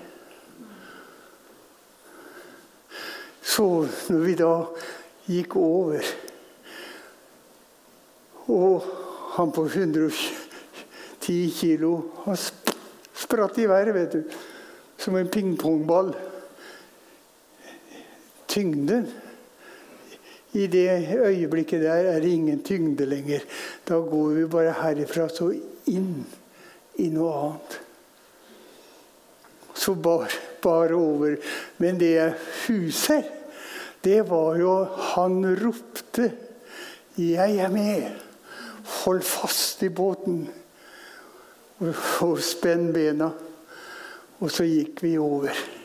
Så 3.42 3.88
når 4.08 4.18
vi 4.18 4.34
da 4.34 4.64
gikk 5.26 5.56
over 5.56 6.00
Og 8.48 8.84
han 9.36 9.52
på 9.52 9.64
110 9.64 11.54
kilo 11.56 12.02
han 12.24 12.36
spratt 13.14 13.58
i 13.58 13.68
været, 13.68 13.94
vet 13.94 14.12
du. 14.12 14.22
Som 14.98 15.16
en 15.16 15.28
pingpongball. 15.28 16.14
Tyngden 18.56 19.08
i 20.56 20.66
det 20.72 20.88
øyeblikket 21.12 21.82
der 21.82 22.08
er 22.14 22.20
det 22.20 22.32
ingen 22.32 22.62
tyngde 22.64 23.06
lenger. 23.06 23.40
Da 23.88 23.94
går 24.00 24.28
vi 24.38 24.46
bare 24.48 24.72
herifra 24.80 25.28
så 25.28 25.50
inn 25.92 26.24
i 26.96 27.10
noe 27.12 27.32
annet. 27.42 27.76
Så 29.76 29.94
bar, 29.94 30.32
bar 30.62 30.94
over. 30.96 31.36
Men 31.78 32.00
det 32.00 32.14
jeg 32.14 32.34
huser, 32.66 33.22
det 34.04 34.22
var 34.30 34.56
jo 34.56 34.84
Han 34.84 35.44
ropte 35.64 36.32
'Jeg 37.16 37.56
er 37.56 37.68
med'. 37.68 38.12
Hold 38.84 39.22
fast 39.22 39.82
i 39.82 39.88
båten 39.88 40.48
og, 41.78 41.94
og 42.20 42.38
spenn 42.38 42.92
bena. 42.92 43.30
Og 44.40 44.50
så 44.50 44.64
gikk 44.64 45.02
vi 45.02 45.18
over. 45.18 45.75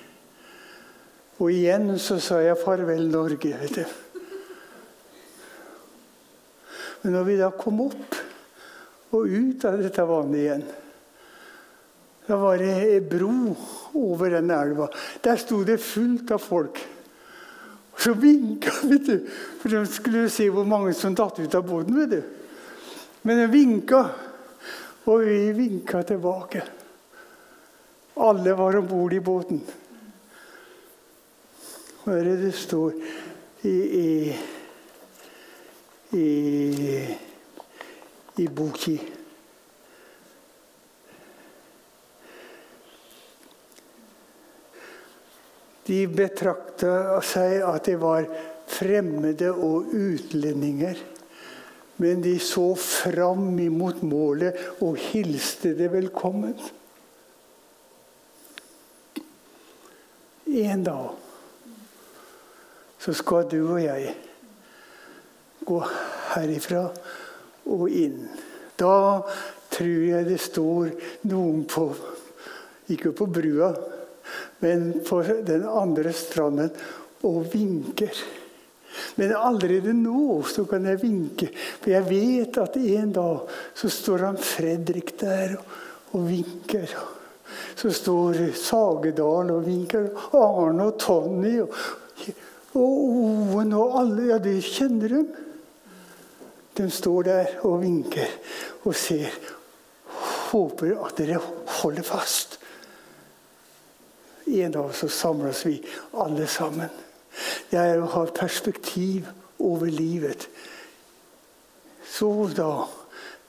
Og 1.41 1.49
igjen 1.49 1.95
så 1.97 2.19
sa 2.21 2.37
jeg 2.43 2.59
farvel, 2.61 3.07
Norge. 3.09 3.57
vet 3.63 3.79
du. 3.79 3.85
Men 7.01 7.15
når 7.17 7.23
vi 7.25 7.37
da 7.39 7.49
kom 7.57 7.81
opp 7.87 8.17
og 9.17 9.25
ut 9.25 9.65
av 9.65 9.79
dette 9.81 10.05
vannet 10.05 10.37
igjen, 10.37 10.63
da 12.27 12.37
var 12.37 12.61
det 12.61 12.75
ei 12.85 12.99
bro 13.01 13.55
over 13.97 14.37
den 14.37 14.53
elva. 14.53 14.85
Der 15.25 15.39
sto 15.41 15.63
det 15.65 15.81
fullt 15.81 16.29
av 16.31 16.43
folk. 16.45 16.77
Og 17.91 18.05
så 18.05 18.13
vinka 18.13 18.75
vet 18.85 19.09
du, 19.09 19.17
for 19.59 19.73
de 19.73 19.81
skulle 19.89 20.29
se 20.31 20.45
hvor 20.53 20.69
mange 20.69 20.93
som 20.95 21.17
datt 21.17 21.41
ut 21.41 21.57
av 21.57 21.65
båten. 21.65 21.97
vet 22.03 22.13
du. 22.13 22.21
Men 23.25 23.41
de 23.41 23.49
vinka, 23.49 24.05
og 25.09 25.25
vi 25.25 25.51
vinka 25.57 26.05
tilbake. 26.05 26.61
Alle 28.21 28.53
var 28.53 28.77
om 28.77 28.87
bord 28.87 29.13
i 29.13 29.19
båten. 29.25 29.61
Hva 32.01 32.15
er 32.17 32.25
det 32.25 32.37
det 32.41 32.51
står 32.57 32.95
i, 33.69 33.73
i, 34.01 34.05
i, 36.17 36.29
i 38.41 38.47
boki? 38.49 38.95
De 45.85 46.01
betrakta 46.09 47.21
seg 47.21 47.59
at 47.69 47.85
de 47.85 47.97
var 48.01 48.25
fremmede 48.71 49.53
og 49.53 49.93
utlendinger. 49.93 50.97
Men 52.01 52.25
de 52.25 52.33
så 52.41 52.71
fram 52.81 53.59
imot 53.61 54.01
målet 54.01 54.81
og 54.81 54.97
hilste 55.11 55.75
det 55.77 55.93
velkommen. 55.93 56.55
En 60.49 60.81
dag 60.81 61.20
så 63.01 63.13
skal 63.17 63.47
du 63.49 63.59
og 63.63 63.79
jeg 63.81 64.13
gå 65.65 65.79
herifra 66.35 66.85
og 67.71 67.87
inn. 67.89 68.27
Da 68.77 69.21
tror 69.71 70.03
jeg 70.05 70.27
det 70.27 70.39
står 70.41 70.91
noen 71.31 71.65
på 71.69 71.91
Ikke 72.91 73.13
på 73.15 73.23
brua, 73.31 73.69
men 74.59 74.89
på 75.07 75.21
den 75.47 75.63
andre 75.63 76.11
stranden 76.11 76.73
og 77.23 77.45
vinker. 77.53 78.11
Men 79.15 79.31
allerede 79.37 79.93
nå 79.95 80.41
så 80.43 80.65
kan 80.67 80.89
jeg 80.89 80.99
vinke, 80.99 81.47
for 81.55 81.93
jeg 81.93 82.07
vet 82.09 82.59
at 82.59 82.75
en 82.81 83.13
dag 83.15 83.55
så 83.79 83.91
står 83.95 84.25
han 84.27 84.41
Fredrik 84.43 85.13
der 85.21 85.55
og, 85.55 85.77
og 86.11 86.27
vinker. 86.27 86.95
Så 87.79 87.93
står 87.95 88.51
Sagedalen 88.59 89.53
og 89.55 89.63
vinker. 89.65 90.09
Arne 90.35 90.89
og 90.89 90.99
Tonny 90.99 91.61
og, 91.63 91.77
og 92.73 92.83
Oven 92.83 93.73
og 93.77 93.97
alle. 93.99 94.27
Ja, 94.31 94.37
de 94.41 94.55
kjenner 94.63 95.15
dem. 95.17 95.27
De 96.77 96.87
står 96.91 97.27
der 97.27 97.57
og 97.67 97.81
vinker 97.83 98.31
og 98.85 98.95
ser. 98.95 99.33
Håper 100.51 100.95
at 101.05 101.19
dere 101.19 101.41
holder 101.81 102.07
fast. 102.07 102.57
En 104.51 104.73
dag 104.73 104.95
så 104.95 105.07
samles 105.11 105.65
vi 105.67 105.77
alle 106.19 106.47
sammen. 106.49 106.89
Det 107.71 107.79
er 107.79 108.01
å 108.01 108.09
ha 108.11 108.25
perspektiv 108.35 109.29
over 109.61 109.87
livet. 109.87 110.47
Så 112.11 112.31
da 112.55 112.73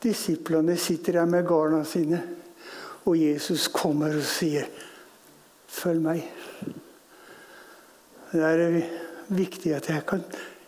Disiplene 0.02 0.74
sitter 0.76 1.12
der 1.12 1.26
med 1.30 1.46
garna 1.46 1.84
sine, 1.86 2.18
og 3.04 3.14
Jesus 3.18 3.68
kommer 3.68 4.16
og 4.16 4.24
sier, 4.26 4.66
'Følg 5.68 6.00
meg'. 6.02 6.26
Det 8.32 8.42
er 8.42 9.01
viktig 9.30 9.74
at 9.76 9.88
jeg 9.92 10.04
kan 10.08 10.24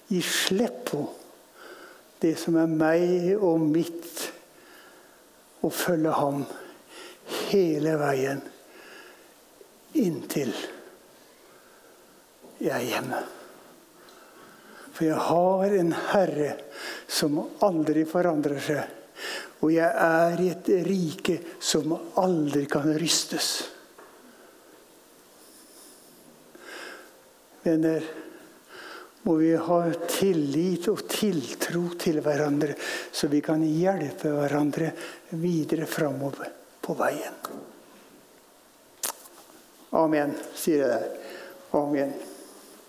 gi 0.09 0.21
slipp 0.25 0.85
på 0.91 1.03
det 2.23 2.35
som 2.41 2.57
er 2.61 2.71
meg 2.71 3.35
og 3.37 3.61
mitt, 3.65 4.31
og 5.65 5.73
følge 5.73 6.13
ham 6.13 6.43
hele 7.51 7.95
veien 8.01 8.43
inntil 9.97 10.53
jeg 12.61 12.73
er 12.73 12.85
hjemme. 12.87 13.21
For 14.95 15.09
jeg 15.09 15.21
har 15.27 15.75
en 15.81 15.93
Herre 16.13 16.51
som 17.11 17.41
aldri 17.67 18.05
forandrer 18.09 18.63
seg. 18.63 18.93
Og 19.65 19.73
jeg 19.75 19.91
er 19.91 20.41
i 20.41 20.51
et 20.53 20.71
rike 20.87 21.39
som 21.61 21.97
aldri 22.21 22.65
kan 22.71 22.93
rystes. 23.01 23.51
venner, 27.65 28.03
må 29.25 29.39
vi 29.41 29.55
ha 29.57 29.79
tillit 30.09 30.89
og 30.93 31.05
tiltro 31.09 31.87
til 32.01 32.21
hverandre, 32.25 32.77
så 33.13 33.31
vi 33.33 33.41
kan 33.45 33.63
hjelpe 33.65 34.35
hverandre 34.37 34.93
videre 35.41 35.89
framover 35.89 36.53
på 36.85 36.97
veien. 36.99 37.41
Amen, 39.95 40.37
sier 40.59 40.85
jeg 40.85 40.93
der. 40.93 41.11
Amen. 41.79 42.15